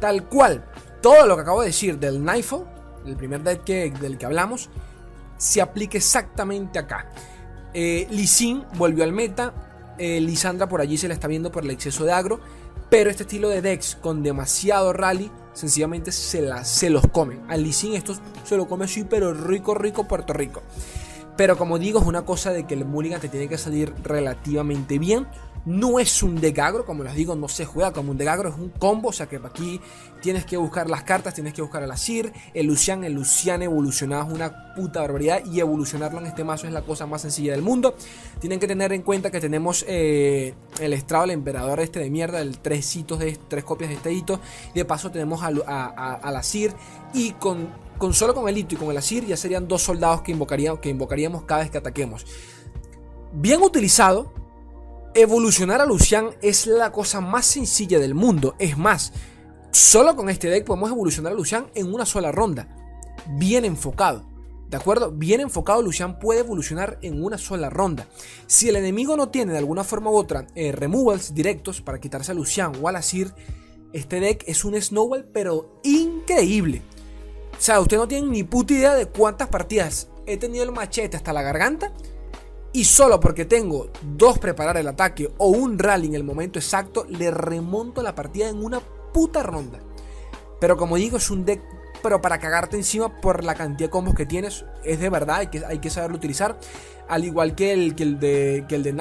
Tal 0.00 0.28
cual, 0.28 0.64
todo 1.00 1.26
lo 1.26 1.36
que 1.36 1.42
acabo 1.42 1.60
de 1.60 1.68
decir 1.68 1.98
del 1.98 2.24
Nightfall, 2.24 2.66
el 3.06 3.16
primer 3.16 3.42
deck 3.42 3.64
del 3.64 4.18
que 4.18 4.26
hablamos, 4.26 4.68
se 5.36 5.60
aplica 5.60 5.96
exactamente 5.96 6.78
acá. 6.78 7.08
Eh, 7.72 8.08
volvió 8.74 9.04
al 9.04 9.12
meta. 9.12 9.54
Eh, 9.98 10.20
Lisandra 10.20 10.68
por 10.68 10.80
allí 10.80 10.96
se 10.96 11.08
la 11.08 11.14
está 11.14 11.28
viendo 11.28 11.52
por 11.52 11.64
el 11.64 11.70
exceso 11.70 12.04
de 12.04 12.12
agro. 12.12 12.40
Pero 12.90 13.08
este 13.08 13.22
estilo 13.22 13.48
de 13.48 13.62
decks 13.62 13.96
con 14.00 14.22
demasiado 14.24 14.92
rally, 14.92 15.30
sencillamente 15.54 16.10
se, 16.10 16.48
se 16.64 16.90
los 16.90 17.06
come. 17.12 17.38
Al 17.48 17.62
Lee 17.62 17.94
esto 17.94 18.14
se 18.44 18.56
lo 18.56 18.66
come 18.66 18.86
así, 18.86 19.04
pero 19.04 19.32
rico, 19.32 19.74
rico 19.74 20.08
Puerto 20.08 20.32
Rico. 20.32 20.62
Pero 21.36 21.56
como 21.56 21.78
digo, 21.78 22.00
es 22.00 22.06
una 22.06 22.22
cosa 22.22 22.52
de 22.52 22.66
que 22.66 22.74
el 22.74 22.84
Mulligan 22.84 23.20
te 23.20 23.28
tiene 23.28 23.48
que 23.48 23.58
salir 23.58 23.94
relativamente 24.02 24.98
bien. 24.98 25.26
No 25.66 25.98
es 25.98 26.22
un 26.22 26.40
degagro, 26.40 26.86
como 26.86 27.04
les 27.04 27.14
digo, 27.14 27.34
no 27.34 27.46
se 27.46 27.66
juega 27.66 27.92
como 27.92 28.12
un 28.12 28.16
degagro, 28.16 28.48
es 28.48 28.54
un 28.54 28.70
combo, 28.70 29.10
o 29.10 29.12
sea 29.12 29.26
que 29.26 29.36
aquí 29.36 29.78
tienes 30.22 30.46
que 30.46 30.56
buscar 30.56 30.88
las 30.88 31.02
cartas, 31.02 31.34
tienes 31.34 31.52
que 31.52 31.60
buscar 31.60 31.82
a 31.82 31.86
la 31.86 31.98
Sir, 31.98 32.32
el 32.54 32.66
Lucian, 32.66 33.04
el 33.04 33.12
Lucian 33.12 33.62
evolucionado 33.62 34.28
es 34.28 34.34
una 34.34 34.74
puta 34.74 35.00
barbaridad 35.00 35.44
y 35.44 35.60
evolucionarlo 35.60 36.18
en 36.18 36.26
este 36.26 36.44
mazo 36.44 36.66
es 36.66 36.72
la 36.72 36.80
cosa 36.80 37.06
más 37.06 37.20
sencilla 37.20 37.52
del 37.52 37.60
mundo. 37.60 37.94
Tienen 38.38 38.58
que 38.58 38.66
tener 38.66 38.94
en 38.94 39.02
cuenta 39.02 39.30
que 39.30 39.38
tenemos 39.38 39.84
eh, 39.86 40.54
el 40.80 40.94
estrado, 40.94 41.24
el 41.24 41.32
emperador 41.32 41.80
este 41.80 42.00
de 42.00 42.08
mierda, 42.08 42.40
el 42.40 42.58
tres 42.58 42.96
hitos 42.96 43.18
de 43.18 43.38
tres 43.48 43.62
copias 43.62 43.90
de 43.90 43.96
este 43.96 44.12
hito, 44.12 44.40
de 44.74 44.84
paso 44.86 45.10
tenemos 45.10 45.42
a, 45.42 45.50
la 45.50 46.42
Sir 46.42 46.72
y 47.12 47.32
con, 47.32 47.68
con 48.00 48.12
solo 48.14 48.34
con 48.34 48.48
el 48.48 48.58
hito 48.58 48.74
y 48.74 48.78
con 48.78 48.90
el 48.90 48.96
Asir 48.96 49.24
ya 49.24 49.36
serían 49.36 49.68
dos 49.68 49.82
soldados 49.82 50.22
que, 50.22 50.36
que 50.82 50.88
invocaríamos 50.88 51.44
cada 51.44 51.60
vez 51.60 51.70
que 51.70 51.78
ataquemos. 51.78 52.26
Bien 53.32 53.62
utilizado, 53.62 54.32
Evolucionar 55.12 55.80
a 55.80 55.86
Lucian 55.86 56.30
es 56.40 56.68
la 56.68 56.92
cosa 56.92 57.20
más 57.20 57.44
sencilla 57.44 57.98
del 57.98 58.14
mundo. 58.14 58.54
Es 58.60 58.78
más, 58.78 59.12
solo 59.72 60.14
con 60.14 60.30
este 60.30 60.48
deck 60.48 60.64
podemos 60.64 60.88
evolucionar 60.88 61.32
a 61.32 61.34
Lucian 61.34 61.66
en 61.74 61.92
una 61.92 62.06
sola 62.06 62.30
ronda. 62.30 62.68
Bien 63.30 63.64
enfocado. 63.64 64.24
¿De 64.68 64.76
acuerdo? 64.76 65.10
Bien 65.10 65.40
enfocado, 65.40 65.82
Lucian 65.82 66.20
puede 66.20 66.40
evolucionar 66.40 67.00
en 67.02 67.24
una 67.24 67.38
sola 67.38 67.70
ronda. 67.70 68.06
Si 68.46 68.68
el 68.68 68.76
enemigo 68.76 69.16
no 69.16 69.30
tiene 69.30 69.50
de 69.50 69.58
alguna 69.58 69.82
forma 69.82 70.12
u 70.12 70.16
otra 70.16 70.46
eh, 70.54 70.70
removals 70.70 71.34
directos 71.34 71.80
para 71.80 71.98
quitarse 71.98 72.30
a 72.30 72.36
Lucian 72.36 72.72
o 72.80 72.86
a 72.86 72.92
la 72.92 73.02
Sir, 73.02 73.34
este 73.92 74.20
deck 74.20 74.44
es 74.46 74.64
un 74.64 74.80
snowball, 74.80 75.24
pero 75.32 75.80
increíble. 75.82 76.82
O 77.60 77.62
sea, 77.62 77.78
usted 77.78 77.98
no 77.98 78.08
tiene 78.08 78.26
ni 78.26 78.42
puta 78.42 78.72
idea 78.72 78.94
de 78.94 79.04
cuántas 79.04 79.48
partidas 79.48 80.08
he 80.24 80.38
tenido 80.38 80.64
el 80.64 80.72
machete 80.72 81.18
hasta 81.18 81.34
la 81.34 81.42
garganta 81.42 81.92
y 82.72 82.84
solo 82.84 83.20
porque 83.20 83.44
tengo 83.44 83.90
dos 84.16 84.38
preparar 84.38 84.78
el 84.78 84.88
ataque 84.88 85.30
o 85.36 85.48
un 85.48 85.78
rally 85.78 86.06
en 86.06 86.14
el 86.14 86.24
momento 86.24 86.58
exacto, 86.58 87.04
le 87.06 87.30
remonto 87.30 88.02
la 88.02 88.14
partida 88.14 88.48
en 88.48 88.64
una 88.64 88.80
puta 89.12 89.42
ronda. 89.42 89.78
Pero 90.58 90.78
como 90.78 90.96
digo, 90.96 91.18
es 91.18 91.30
un 91.30 91.44
deck 91.44 91.60
pero 92.02 92.22
para 92.22 92.38
cagarte 92.38 92.78
encima 92.78 93.20
por 93.20 93.44
la 93.44 93.54
cantidad 93.54 93.88
de 93.88 93.90
combos 93.90 94.14
que 94.14 94.24
tienes. 94.24 94.64
Es 94.82 94.98
de 94.98 95.10
verdad, 95.10 95.36
hay 95.36 95.46
que, 95.48 95.62
hay 95.66 95.80
que 95.80 95.90
saberlo 95.90 96.16
utilizar. 96.16 96.58
Al 97.08 97.26
igual 97.26 97.54
que 97.54 97.74
el, 97.74 97.94
que 97.94 98.04
el 98.04 98.18
de, 98.18 98.64
que 98.66 98.76
el 98.76 98.82
de. 98.82 98.94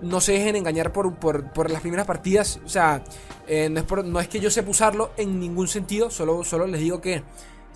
No 0.00 0.22
se 0.22 0.32
dejen 0.32 0.56
engañar 0.56 0.92
por, 0.92 1.14
por, 1.16 1.70
las 1.70 1.82
primeras 1.82 2.06
partidas. 2.06 2.58
O 2.64 2.70
sea, 2.70 3.04
eh, 3.46 3.68
no, 3.68 3.80
es 3.80 4.04
no, 4.06 4.18
es 4.18 4.28
que 4.28 4.40
yo 4.40 4.50
sepa 4.50 4.70
usarlo 4.70 5.10
en 5.18 5.38
ningún 5.38 5.68
sentido. 5.68 6.08
Solo, 6.08 6.42
solo 6.42 6.66
les 6.66 6.80
digo 6.80 7.02
que 7.02 7.22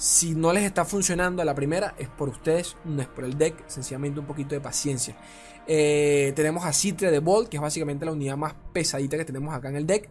si 0.01 0.35
no 0.35 0.51
les 0.55 0.65
está 0.65 0.87
funcionando 0.87 1.43
a 1.43 1.45
la 1.45 1.55
primera, 1.55 1.95
es 1.99 2.09
por 2.09 2.31
ustedes, 2.31 2.75
no 2.87 3.03
es 3.03 3.09
por 3.09 3.23
el 3.23 3.37
deck, 3.37 3.69
sencillamente 3.69 4.19
un 4.19 4.25
poquito 4.25 4.55
de 4.55 4.61
paciencia. 4.63 5.15
Eh, 5.67 6.33
tenemos 6.35 6.65
a 6.65 6.73
Citre 6.73 7.11
de 7.11 7.19
Bolt, 7.19 7.51
que 7.51 7.59
es 7.59 7.61
básicamente 7.61 8.07
la 8.07 8.13
unidad 8.13 8.39
más 8.39 8.55
pesadita 8.73 9.19
que 9.19 9.27
tenemos 9.27 9.55
acá 9.55 9.69
en 9.69 9.77
el 9.77 9.87
deck. 9.87 10.09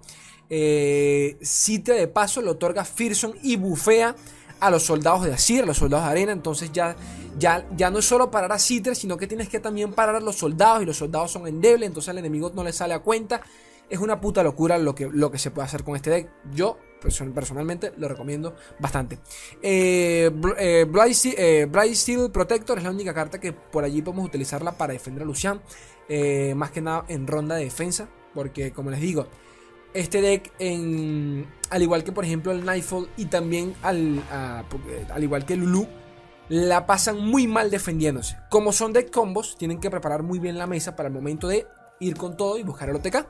Eh, 0.48 1.40
Citre 1.42 1.96
de 1.96 2.08
paso 2.08 2.40
le 2.44 2.52
otorga 2.52 2.86
Fearson 2.86 3.34
y 3.42 3.56
bufea 3.56 4.16
a 4.60 4.70
los 4.70 4.84
soldados 4.84 5.24
de 5.26 5.34
Asir, 5.34 5.64
a 5.64 5.66
los 5.66 5.78
soldados 5.78 6.06
de 6.06 6.12
arena. 6.12 6.34
Entonces 6.34 6.72
ya, 6.72 6.96
ya, 7.40 7.66
ya 7.76 7.90
no 7.90 7.98
es 7.98 8.06
solo 8.06 8.30
parar 8.30 8.52
a 8.52 8.60
Citre, 8.60 8.94
sino 8.94 9.18
que 9.18 9.26
tienes 9.26 9.50
que 9.50 9.60
también 9.60 9.94
parar 9.94 10.18
a 10.18 10.20
los 10.20 10.36
soldados 10.36 10.84
y 10.84 10.86
los 10.86 10.98
soldados 10.98 11.32
son 11.32 11.48
endebles, 11.48 11.88
entonces 11.88 12.10
al 12.10 12.20
enemigo 12.20 12.52
no 12.54 12.64
le 12.64 12.74
sale 12.74 12.94
a 12.94 13.00
cuenta. 13.00 13.42
Es 13.90 14.00
una 14.00 14.22
puta 14.22 14.44
locura 14.44 14.78
lo 14.78 14.94
que, 14.94 15.10
lo 15.12 15.32
que 15.32 15.38
se 15.38 15.52
puede 15.52 15.66
hacer 15.66 15.84
con 15.84 15.96
este 15.96 16.10
deck. 16.10 16.30
Yo 16.54 16.78
personalmente 17.00 17.94
lo 17.98 18.08
recomiendo 18.08 18.56
bastante. 18.80 19.20
Eh, 19.62 20.30
eh, 20.58 20.86
eh, 20.88 21.66
Bright, 21.70 21.96
Steel 21.96 22.32
Protector 22.32 22.78
es 22.78 22.84
la 22.84 22.92
única 22.92 23.14
carta 23.14 23.40
que 23.40 23.54
por 23.54 23.84
allí 23.84 24.02
podemos 24.02 24.26
utilizarla 24.26 24.74
para 24.74 24.94
defender 24.94 25.24
a 25.24 25.26
Lucian. 25.26 25.62
más 26.56 26.72
que 26.72 26.82
nada 26.82 27.06
en 27.08 27.28
ronda 27.28 27.56
de 27.56 27.64
defensa. 27.64 28.10
Porque 28.34 28.72
como 28.72 28.92
les 28.92 29.02
digo, 29.02 29.28
este 29.94 30.22
deck, 30.22 30.52
en, 30.60 31.48
al 31.72 31.82
igual 31.82 32.04
que 32.04 32.12
por 32.12 32.24
ejemplo 32.24 32.52
el 32.52 32.64
Nightfall 32.64 33.10
y 33.18 33.26
también 33.26 33.74
al, 33.82 34.22
al 34.30 35.24
igual 35.24 35.46
que 35.46 35.56
Lulu, 35.56 35.88
la 36.50 36.86
pasan 36.86 37.26
muy 37.26 37.48
mal 37.48 37.72
defendiéndose. 37.72 38.38
Como 38.50 38.72
son 38.72 38.94
deck 38.94 39.10
combos, 39.12 39.56
tienen 39.58 39.80
que 39.80 39.90
preparar 39.90 40.22
muy 40.22 40.38
bien 40.38 40.58
la 40.58 40.68
mesa 40.68 40.96
para 40.96 41.08
el 41.08 41.14
momento 41.14 41.48
de 41.48 41.66
ir 42.00 42.16
con 42.18 42.38
todo 42.38 42.58
y 42.58 42.64
buscar 42.64 42.90
el 42.90 42.96
OTK. 42.98 43.28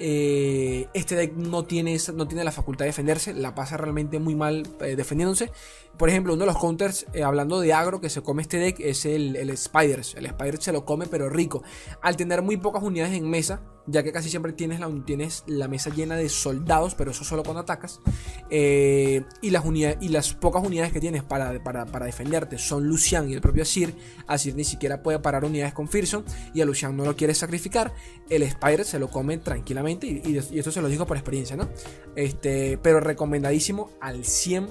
Eh, 0.00 0.88
este 0.94 1.16
deck 1.16 1.34
no 1.34 1.64
tiene, 1.64 1.96
no 2.14 2.28
tiene 2.28 2.44
la 2.44 2.52
facultad 2.52 2.84
de 2.84 2.90
defenderse, 2.90 3.34
la 3.34 3.54
pasa 3.54 3.76
realmente 3.76 4.18
muy 4.18 4.34
mal 4.34 4.66
eh, 4.80 4.94
defendiéndose. 4.94 5.50
Por 5.96 6.08
ejemplo, 6.08 6.34
uno 6.34 6.42
de 6.42 6.46
los 6.46 6.58
counters, 6.58 7.06
eh, 7.12 7.24
hablando 7.24 7.58
de 7.58 7.72
agro, 7.72 8.00
que 8.00 8.08
se 8.08 8.22
come 8.22 8.42
este 8.42 8.58
deck 8.58 8.78
es 8.78 9.04
el, 9.04 9.34
el 9.34 9.56
Spiders. 9.56 10.14
El 10.14 10.28
Spiders 10.28 10.64
se 10.64 10.72
lo 10.72 10.84
come, 10.84 11.06
pero 11.06 11.28
rico. 11.28 11.64
Al 12.00 12.16
tener 12.16 12.42
muy 12.42 12.56
pocas 12.56 12.84
unidades 12.84 13.14
en 13.14 13.28
mesa, 13.28 13.62
ya 13.86 14.04
que 14.04 14.12
casi 14.12 14.30
siempre 14.30 14.52
tienes 14.52 14.78
la, 14.78 14.88
tienes 15.04 15.42
la 15.46 15.66
mesa 15.66 15.90
llena 15.90 16.14
de 16.14 16.28
soldados, 16.28 16.94
pero 16.94 17.10
eso 17.10 17.24
solo 17.24 17.42
cuando 17.42 17.62
atacas. 17.62 18.00
y, 18.48 19.50
las 19.50 19.64
unidades, 19.64 19.98
y 20.00 20.10
las 20.10 20.34
pocas 20.34 20.62
unidades 20.64 20.92
que 20.92 21.00
tienes 21.00 21.24
para, 21.24 21.64
para, 21.64 22.06
defenderte 22.06 22.58
son 22.58 22.86
Lucian 22.86 23.28
y 23.28 23.34
el 23.34 23.40
propio 23.40 23.62
Asir. 23.62 23.96
Asir 24.28 24.54
ni 24.54 24.64
siquiera 24.64 25.02
puede 25.02 25.18
parar 25.18 25.44
unidades 25.44 25.74
con 25.74 25.88
Fearson 25.88 26.24
y 26.54 26.60
a 26.60 26.64
Lucian 26.64 26.96
no 26.96 27.04
lo 27.04 27.16
quiere 27.16 27.34
sacrificar. 27.34 27.92
El 28.28 28.42
Spider 28.44 28.84
se 28.84 29.00
lo 29.00 29.10
come 29.10 29.38
tranquilamente 29.38 29.87
y, 29.88 30.36
esto 30.36 30.70
se 30.70 30.80
lo 30.80 30.88
digo 30.88 31.06
por 31.06 31.16
experiencia, 31.16 31.56
¿no? 31.56 31.68
Este, 32.14 32.78
pero 32.82 33.00
recomendadísimo 33.00 33.90
al 34.00 34.22
100%. 34.22 34.68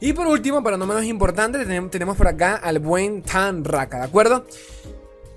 Y 0.00 0.12
por 0.12 0.26
último, 0.26 0.62
pero 0.62 0.76
no 0.76 0.86
menos 0.86 1.04
importante, 1.04 1.64
tenemos 1.90 2.16
por 2.16 2.28
acá 2.28 2.56
al 2.56 2.78
buen 2.80 3.22
Tan 3.22 3.64
Raka, 3.64 3.98
¿de 3.98 4.04
acuerdo? 4.04 4.44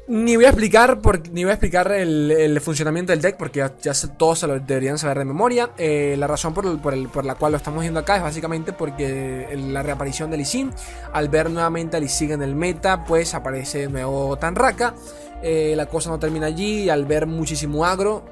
Ni 0.10 0.36
voy 0.36 0.46
a 0.46 0.50
explicar, 0.50 1.00
ni 1.32 1.44
voy 1.44 1.52
a 1.52 1.54
explicar 1.54 1.92
el, 1.92 2.60
funcionamiento 2.62 3.12
del 3.12 3.22
deck 3.22 3.38
porque 3.38 3.64
ya, 3.80 3.94
todos 4.18 4.40
se 4.40 4.48
lo 4.48 4.60
deberían 4.60 4.98
saber 4.98 5.20
de 5.20 5.26
memoria. 5.26 5.70
Eh, 5.78 6.16
la 6.18 6.26
razón 6.26 6.52
por, 6.52 6.82
por, 6.82 7.26
la 7.26 7.36
cual 7.36 7.52
lo 7.52 7.58
estamos 7.60 7.82
viendo 7.82 8.00
acá 8.00 8.18
es 8.18 8.24
básicamente 8.24 8.74
porque 8.74 9.48
la 9.56 9.84
reaparición 9.84 10.32
de 10.32 10.38
Lee 10.38 10.72
al 11.14 11.30
ver 11.30 11.52
nuevamente 11.52 11.96
a 11.96 12.00
Lee 12.00 12.10
en 12.22 12.42
el 12.42 12.56
meta, 12.56 13.06
pues 13.06 13.36
aparece 13.36 13.82
de 13.82 13.90
nuevo 13.90 14.36
Tanraka. 14.38 14.96
Eh, 15.44 15.74
la 15.78 15.86
cosa 15.86 16.10
no 16.10 16.18
termina 16.18 16.48
allí, 16.48 16.90
al 16.90 17.06
ver 17.06 17.28
muchísimo 17.28 17.86
agro, 17.86 18.26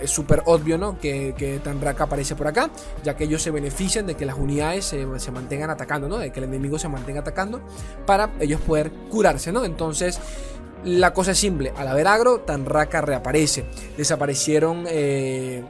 es 0.00 0.10
súper 0.10 0.42
obvio 0.46 0.78
¿no? 0.78 0.98
que, 0.98 1.34
que 1.36 1.58
Tanraka 1.58 2.04
aparece 2.04 2.34
por 2.34 2.46
acá, 2.46 2.70
ya 3.04 3.16
que 3.16 3.24
ellos 3.24 3.42
se 3.42 3.50
benefician 3.50 4.06
de 4.06 4.14
que 4.14 4.26
las 4.26 4.36
unidades 4.36 4.84
se, 4.84 5.30
mantengan 5.30 5.70
atacando, 5.70 6.08
¿no? 6.08 6.18
de 6.18 6.30
que 6.32 6.40
el 6.40 6.44
enemigo 6.44 6.78
se 6.78 6.88
mantenga 6.88 7.20
atacando 7.20 7.60
para 8.06 8.30
ellos 8.40 8.60
poder 8.60 8.90
curarse. 9.10 9.52
¿no? 9.52 9.64
Entonces, 9.64 10.20
la 10.84 11.12
cosa 11.12 11.32
es 11.32 11.38
simple, 11.38 11.72
al 11.76 11.88
haber 11.88 12.06
agro, 12.06 12.40
Tanraka 12.40 13.00
reaparece. 13.00 13.64
Desaparecieron... 13.96 14.84
Eh, 14.88 15.64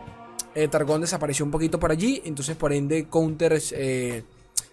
Eh, 0.59 0.67
Targon 0.67 1.01
desapareció 1.01 1.45
un 1.45 1.53
poquito 1.53 1.79
por 1.79 1.93
allí, 1.93 2.21
entonces 2.25 2.57
por 2.57 2.73
ende 2.73 3.07
counters... 3.09 3.73
Eh, 3.77 4.25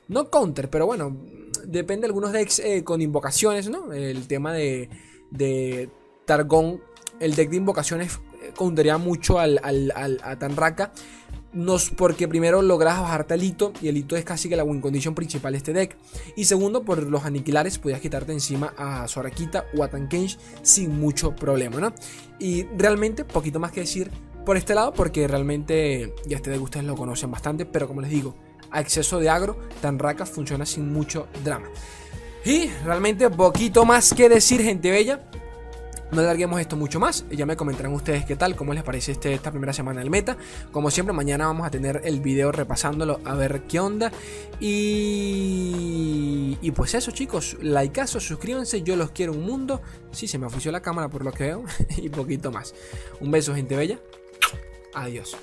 no 0.07 0.31
counter, 0.31 0.67
pero 0.67 0.87
bueno, 0.87 1.15
depende 1.63 2.01
de 2.01 2.07
algunos 2.07 2.31
decks 2.31 2.57
eh, 2.57 2.83
con 2.83 3.01
invocaciones, 3.01 3.69
¿no? 3.69 3.93
El 3.93 4.27
tema 4.27 4.51
de, 4.51 4.89
de 5.29 5.89
Targon, 6.25 6.81
el 7.19 7.35
deck 7.35 7.51
de 7.51 7.57
invocaciones 7.57 8.19
countería 8.55 8.97
mucho 8.97 9.39
al, 9.39 9.59
a 9.63 10.35
Tanraka. 10.37 10.91
Porque 11.95 12.27
primero 12.27 12.61
logras 12.61 12.99
bajarte 12.99 13.33
al 13.33 13.43
hito 13.43 13.71
y 13.81 13.87
el 13.87 13.95
hito 13.95 14.17
es 14.17 14.25
casi 14.25 14.49
que 14.49 14.57
la 14.57 14.65
win 14.65 14.81
condition 14.81 15.15
principal 15.15 15.53
de 15.53 15.57
este 15.57 15.71
deck. 15.71 15.95
Y 16.35 16.45
segundo, 16.45 16.83
por 16.83 17.01
los 17.03 17.23
aniquilares 17.23 17.79
podías 17.79 18.01
quitarte 18.01 18.33
encima 18.33 18.73
a 18.77 19.07
Sorakita 19.07 19.65
o 19.77 19.81
a 19.81 19.89
Tankensh 19.89 20.37
sin 20.63 20.99
mucho 20.99 21.33
problema, 21.33 21.79
¿no? 21.79 21.93
Y 22.39 22.63
realmente, 22.77 23.23
poquito 23.23 23.59
más 23.59 23.71
que 23.71 23.81
decir 23.81 24.11
por 24.45 24.57
este 24.57 24.75
lado, 24.75 24.93
porque 24.93 25.27
realmente 25.29 26.13
ya 26.25 26.35
este 26.35 26.51
deck 26.51 26.61
ustedes 26.61 26.85
lo 26.85 26.95
conocen 26.95 27.31
bastante, 27.31 27.65
pero 27.65 27.87
como 27.87 28.01
les 28.01 28.09
digo, 28.09 28.35
a 28.69 28.81
exceso 28.81 29.19
de 29.19 29.29
agro, 29.29 29.57
Tanraka 29.81 30.25
funciona 30.25 30.65
sin 30.65 30.91
mucho 30.91 31.27
drama. 31.43 31.67
Y 32.43 32.67
realmente 32.83 33.29
poquito 33.29 33.85
más 33.85 34.13
que 34.13 34.27
decir, 34.27 34.61
gente 34.61 34.91
bella. 34.91 35.29
No 36.11 36.21
alarguemos 36.21 36.61
esto 36.61 36.75
mucho 36.75 36.99
más. 36.99 37.25
Ya 37.29 37.45
me 37.45 37.55
comentarán 37.55 37.93
ustedes 37.93 38.25
qué 38.25 38.35
tal, 38.35 38.55
cómo 38.55 38.73
les 38.73 38.83
parece 38.83 39.13
este, 39.13 39.33
esta 39.33 39.51
primera 39.51 39.73
semana 39.73 39.99
del 39.99 40.09
meta. 40.09 40.37
Como 40.71 40.91
siempre, 40.91 41.13
mañana 41.13 41.47
vamos 41.47 41.65
a 41.67 41.71
tener 41.71 42.01
el 42.03 42.21
video 42.21 42.51
repasándolo 42.51 43.19
a 43.25 43.33
ver 43.35 43.63
qué 43.63 43.79
onda. 43.79 44.11
Y, 44.59 46.57
y 46.61 46.71
pues 46.71 46.93
eso, 46.93 47.11
chicos. 47.11 47.57
Likeazo, 47.61 48.19
suscríbanse. 48.19 48.83
Yo 48.83 48.95
los 48.95 49.11
quiero 49.11 49.33
un 49.33 49.43
mundo. 49.43 49.81
Sí, 50.11 50.27
se 50.27 50.37
me 50.37 50.45
ofició 50.45 50.71
la 50.71 50.81
cámara 50.81 51.09
por 51.09 51.23
lo 51.23 51.31
que 51.31 51.45
veo. 51.45 51.63
y 51.97 52.09
poquito 52.09 52.51
más. 52.51 52.73
Un 53.19 53.31
beso, 53.31 53.55
gente 53.55 53.75
bella. 53.75 53.99
Adiós. 54.93 55.35